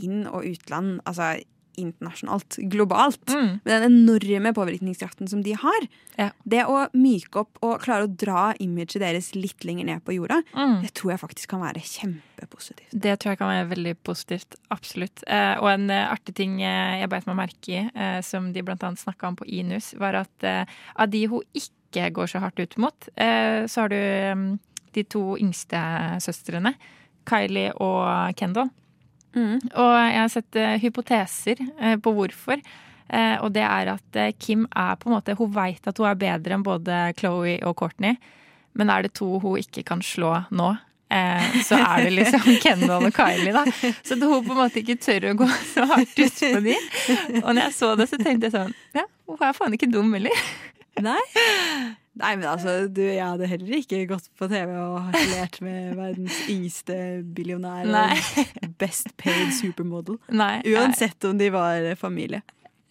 inn- 0.00 0.26
og 0.26 0.46
utland, 0.48 0.98
altså 1.06 1.36
internasjonalt, 1.76 2.58
globalt, 2.70 3.24
Mm. 3.26 3.60
med 3.64 3.82
den 3.82 3.92
enorme 3.92 4.52
påvirkningskraften 4.54 5.28
som 5.28 5.42
de 5.42 5.52
har, 5.52 5.88
Ja. 6.18 6.30
det 6.44 6.64
å 6.66 6.88
myke 6.94 7.36
opp 7.40 7.58
og 7.62 7.80
klare 7.82 8.04
å 8.06 8.16
dra 8.16 8.54
imaget 8.60 9.00
deres 9.00 9.34
litt 9.34 9.64
lenger 9.64 9.84
ned 9.84 10.04
på 10.04 10.14
jorda, 10.14 10.42
Mm. 10.54 10.82
det 10.82 10.94
tror 10.94 11.10
jeg 11.12 11.20
faktisk 11.20 11.48
kan 11.48 11.60
være 11.60 11.80
kjempepositivt. 11.82 12.90
Det 12.92 13.18
tror 13.18 13.30
jeg 13.32 13.38
kan 13.38 13.48
være 13.48 13.68
veldig 13.76 13.96
positivt. 14.04 14.54
Absolutt. 14.70 15.22
Eh, 15.26 15.56
og 15.60 15.68
en 15.68 15.90
eh, 15.90 16.08
artig 16.12 16.34
ting 16.34 16.60
eh, 16.62 17.00
jeg 17.00 17.08
beit 17.10 17.26
meg 17.26 17.36
merke 17.36 17.68
i, 17.68 17.90
eh, 17.94 18.20
som 18.20 18.52
de 18.52 18.62
blant 18.62 18.80
annet 18.82 18.98
snakka 18.98 19.28
om 19.28 19.36
på 19.36 19.46
Inus, 19.46 19.94
var 19.98 20.14
at 20.14 20.68
av 20.96 21.10
de 21.10 21.26
hun 21.26 21.42
ikke 21.54 22.12
går 22.12 22.26
så 22.26 22.40
hardt 22.40 22.58
ut 22.58 22.76
mot, 22.78 23.08
eh, 23.16 23.64
så 23.66 23.82
har 23.82 23.88
du 23.88 23.96
eh, 23.96 24.56
de 24.92 25.02
to 25.04 25.36
yngste 25.36 25.74
søstrene, 26.22 26.74
Kylie 27.26 27.72
og 27.80 28.34
Kendal. 28.36 28.70
Og 29.36 29.92
jeg 29.98 30.20
har 30.20 30.32
sett 30.32 30.58
uh, 30.60 30.74
hypoteser 30.82 31.60
uh, 31.80 31.96
på 32.02 32.14
hvorfor. 32.16 32.62
Uh, 33.04 33.36
og 33.44 33.52
det 33.54 33.64
er 33.66 33.92
at 33.92 34.18
Kim 34.40 34.64
er 34.70 34.96
på 34.96 35.10
en 35.10 35.14
måte 35.18 35.34
Hun 35.36 35.50
veit 35.52 35.84
at 35.86 35.98
hun 36.00 36.08
er 36.08 36.16
bedre 36.18 36.56
enn 36.56 36.64
både 36.64 37.02
Chloé 37.18 37.58
og 37.66 37.76
Courtney, 37.76 38.16
men 38.74 38.90
er 38.90 39.04
det 39.04 39.12
to 39.18 39.36
hun 39.42 39.60
ikke 39.60 39.84
kan 39.86 40.00
slå 40.02 40.32
nå, 40.50 40.70
så 41.62 41.76
er 41.78 42.06
det 42.08 42.14
liksom 42.16 42.46
Kendal 42.64 43.04
og 43.06 43.14
Kylie, 43.14 43.52
da. 43.54 43.62
Så 44.02 44.16
hun 44.18 44.40
på 44.42 44.54
en 44.56 44.58
måte 44.64 44.80
ikke 44.80 44.96
tør 44.98 45.28
å 45.30 45.34
gå 45.44 45.46
så 45.68 45.84
hardt 45.92 46.16
ut 46.18 46.40
på 46.40 46.62
de. 46.64 46.74
Og 47.44 47.52
når 47.52 47.60
jeg 47.68 47.74
så 47.76 47.92
det, 48.00 48.08
så 48.10 48.18
tenkte 48.18 48.48
jeg 48.48 48.56
sånn 48.56 48.74
Ja, 48.96 49.04
hun 49.28 49.44
er 49.44 49.54
faen 49.54 49.76
ikke 49.76 49.92
dum 49.92 50.10
heller. 50.16 50.42
Nei? 51.02 51.20
Nei, 52.14 52.36
men 52.38 52.46
altså, 52.46 52.84
du, 52.86 53.00
jeg 53.02 53.24
hadde 53.24 53.48
heller 53.50 53.78
ikke 53.80 54.04
gått 54.06 54.28
på 54.38 54.46
TV 54.50 54.70
og 54.78 55.00
harselert 55.08 55.58
med 55.66 55.96
verdens 55.98 56.36
yngste 56.52 56.96
billionær 57.34 57.90
og 57.90 58.68
best 58.78 59.10
paid 59.18 59.50
supermodel. 59.56 60.20
Nei, 60.30 60.60
Uansett 60.70 61.26
om 61.26 61.40
de 61.40 61.50
var 61.54 61.90
familie. 61.98 62.44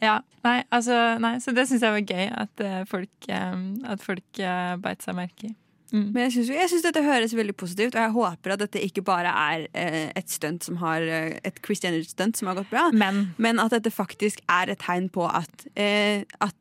Ja, 0.03 0.17
nei, 0.43 0.57
altså, 0.75 0.97
nei, 1.23 1.37
så 1.39 1.53
det 1.55 1.69
syns 1.69 1.85
jeg 1.85 1.95
var 1.95 2.03
gøy 2.03 2.25
at 2.43 2.63
eh, 2.65 2.81
folk, 2.89 3.13
eh, 3.31 3.59
at 3.87 4.03
folk 4.03 4.41
eh, 4.43 4.73
beit 4.83 5.05
seg 5.05 5.15
merke 5.15 5.53
i. 5.53 5.55
Mm. 5.93 6.07
Men 6.09 6.25
jeg 6.25 6.47
syns, 6.49 6.81
dette 6.81 7.03
høres 7.05 7.35
veldig 7.37 7.53
positivt, 7.55 7.93
og 7.93 8.01
jeg 8.01 8.13
håper 8.15 8.55
at 8.55 8.63
dette 8.63 8.81
ikke 8.81 9.03
bare 9.05 9.29
er 9.29 9.67
eh, 9.77 10.07
et 10.17 10.31
stunt 10.31 10.65
som 10.65 10.79
har 10.81 11.05
eh, 11.05 11.35
et 11.45 11.59
Chris 11.63 11.83
Jenner-stunt 11.83 12.39
som 12.39 12.49
har 12.49 12.57
gått 12.57 12.71
bra, 12.73 12.87
Men, 12.91 13.61
at 13.61 13.75
dette 13.75 13.93
faktisk 13.93 14.41
er 14.49 14.73
et 14.73 14.81
tegn 14.81 15.11
på 15.13 15.27
at, 15.29 15.67
eh, 15.77 16.25
at 16.41 16.57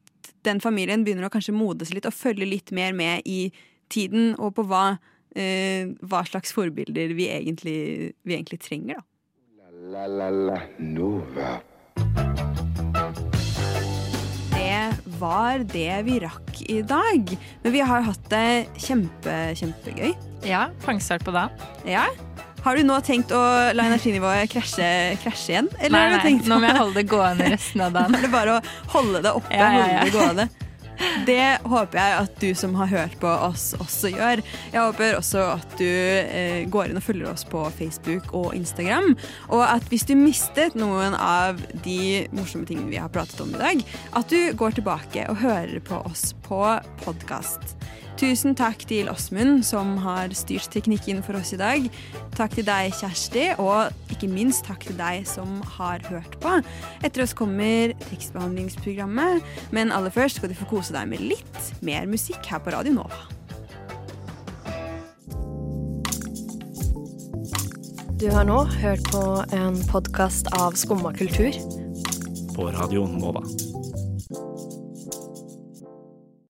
den 0.47 0.61
familien 0.63 1.05
begynner 1.07 1.29
å 1.29 1.33
kanskje 1.33 1.55
modes 1.55 1.93
litt 1.95 2.09
og 2.09 2.17
følge 2.17 2.49
litt 2.49 2.73
mer 2.75 2.95
med 2.97 3.27
i 3.29 3.53
tiden, 3.93 4.35
og 4.41 4.55
på 4.57 4.67
hva, 4.69 4.99
eh, 5.37 5.93
hva 6.03 6.23
slags 6.29 6.55
forbilder 6.57 7.15
vi 7.19 7.29
egentlig, 7.29 8.15
vi 8.25 8.37
egentlig 8.37 8.61
trenger, 8.65 9.01
da. 9.01 9.09
La 9.93 10.07
la 10.07 10.29
la 10.31 10.59
Nova. 10.79 11.57
Det 14.53 15.19
var 15.19 15.65
det 15.73 16.03
vi 16.07 16.19
rakk 16.23 16.61
i 16.71 16.83
dag. 16.87 17.33
Men 17.65 17.75
vi 17.75 17.81
har 17.81 18.05
hatt 18.07 18.29
det 18.31 18.69
kjempe, 18.79 19.39
kjempegøy. 19.59 20.15
ja, 20.47 20.69
pangstart 20.85 21.25
på 21.27 21.35
dagen. 21.35 21.51
Ja. 21.87 22.07
Har 22.63 22.79
du 22.79 22.85
nå 22.87 22.97
tenkt 23.03 23.33
å 23.35 23.43
la 23.75 23.87
energinivået 23.91 24.51
krasje, 24.53 24.89
krasje 25.25 25.57
igjen? 25.57 25.71
Eller 25.81 25.97
Nei, 25.97 26.03
har 26.03 26.23
du 26.23 26.29
nei, 26.29 26.35
nå 26.47 26.59
må 26.63 26.69
jeg 26.69 26.79
holde 26.79 27.01
det 27.01 27.09
gående 27.11 27.49
resten 27.57 27.83
av 27.83 27.97
dagen. 27.97 28.19
Er 28.23 28.31
bare 28.31 28.59
å 28.59 28.61
holde 28.95 29.23
det 29.25 29.33
oppe? 29.35 29.57
Ja, 29.57 29.73
ja, 29.75 29.81
ja. 29.81 30.05
Holde 30.05 30.05
det 30.05 30.19
gående? 30.19 30.51
Det 31.27 31.59
håper 31.67 31.99
jeg 31.99 32.19
at 32.21 32.37
du 32.39 32.49
som 32.55 32.75
har 32.79 32.91
hørt 32.91 33.15
på 33.19 33.27
oss, 33.27 33.73
også 33.83 34.13
gjør. 34.13 34.43
Jeg 34.71 34.79
håper 34.79 35.17
også 35.19 35.43
at 35.57 35.75
du 35.81 35.89
eh, 35.89 36.63
går 36.71 36.93
inn 36.93 37.01
og 37.01 37.05
følger 37.05 37.33
oss 37.33 37.43
på 37.49 37.65
Facebook 37.75 38.31
og 38.39 38.53
Instagram. 38.55 39.17
Og 39.51 39.65
at 39.67 39.89
hvis 39.91 40.07
du 40.07 40.15
mistet 40.19 40.77
noen 40.79 41.17
av 41.19 41.59
de 41.85 42.29
morsomme 42.37 42.69
tingene 42.69 42.93
vi 42.93 43.01
har 43.03 43.11
pratet 43.13 43.41
om 43.43 43.51
i 43.57 43.63
dag, 43.63 43.83
at 44.21 44.31
du 44.31 44.55
går 44.59 44.79
tilbake 44.79 45.27
og 45.33 45.43
hører 45.43 45.83
på 45.83 45.99
oss 46.07 46.31
på 46.53 46.61
podkast. 47.07 47.77
Tusen 48.21 48.55
takk 48.55 48.85
til 48.87 49.09
Åsmund, 49.11 49.65
som 49.67 49.97
har 50.05 50.31
styrt 50.37 50.69
teknikken 50.71 51.23
for 51.25 51.39
oss 51.41 51.55
i 51.57 51.59
dag. 51.59 51.89
Takk 52.37 52.55
til 52.59 52.67
deg, 52.69 52.93
Kjersti, 52.95 53.47
og 53.63 54.13
ikke 54.13 54.29
minst 54.31 54.67
takk 54.69 54.85
til 54.85 54.99
deg 55.01 55.25
som 55.27 55.59
har 55.79 56.05
hørt 56.11 56.37
på. 56.45 56.59
Etter 57.03 57.25
oss 57.25 57.35
kommer 57.35 57.97
tekstbehandlingsprogrammet, 58.11 59.43
men 59.75 59.95
aller 59.97 60.13
først 60.13 60.39
skal 60.39 60.53
du 60.53 60.59
få 60.61 60.69
kose 60.77 60.95
deg 60.95 61.09
med 61.11 61.25
litt 61.33 61.73
mer 61.83 62.07
musikk 62.11 62.47
her 62.53 62.63
på 62.63 62.77
Radio 62.77 62.95
Nova. 63.01 63.25
Du 68.23 68.29
har 68.31 68.47
nå 68.47 68.61
hørt 68.85 69.09
på 69.11 69.27
en 69.57 69.83
podkast 69.91 70.53
av 70.61 70.79
Skumma 70.79 71.11
kultur. 71.17 71.57
På 72.55 72.71
Radio 72.71 73.09
Nova. 73.11 73.43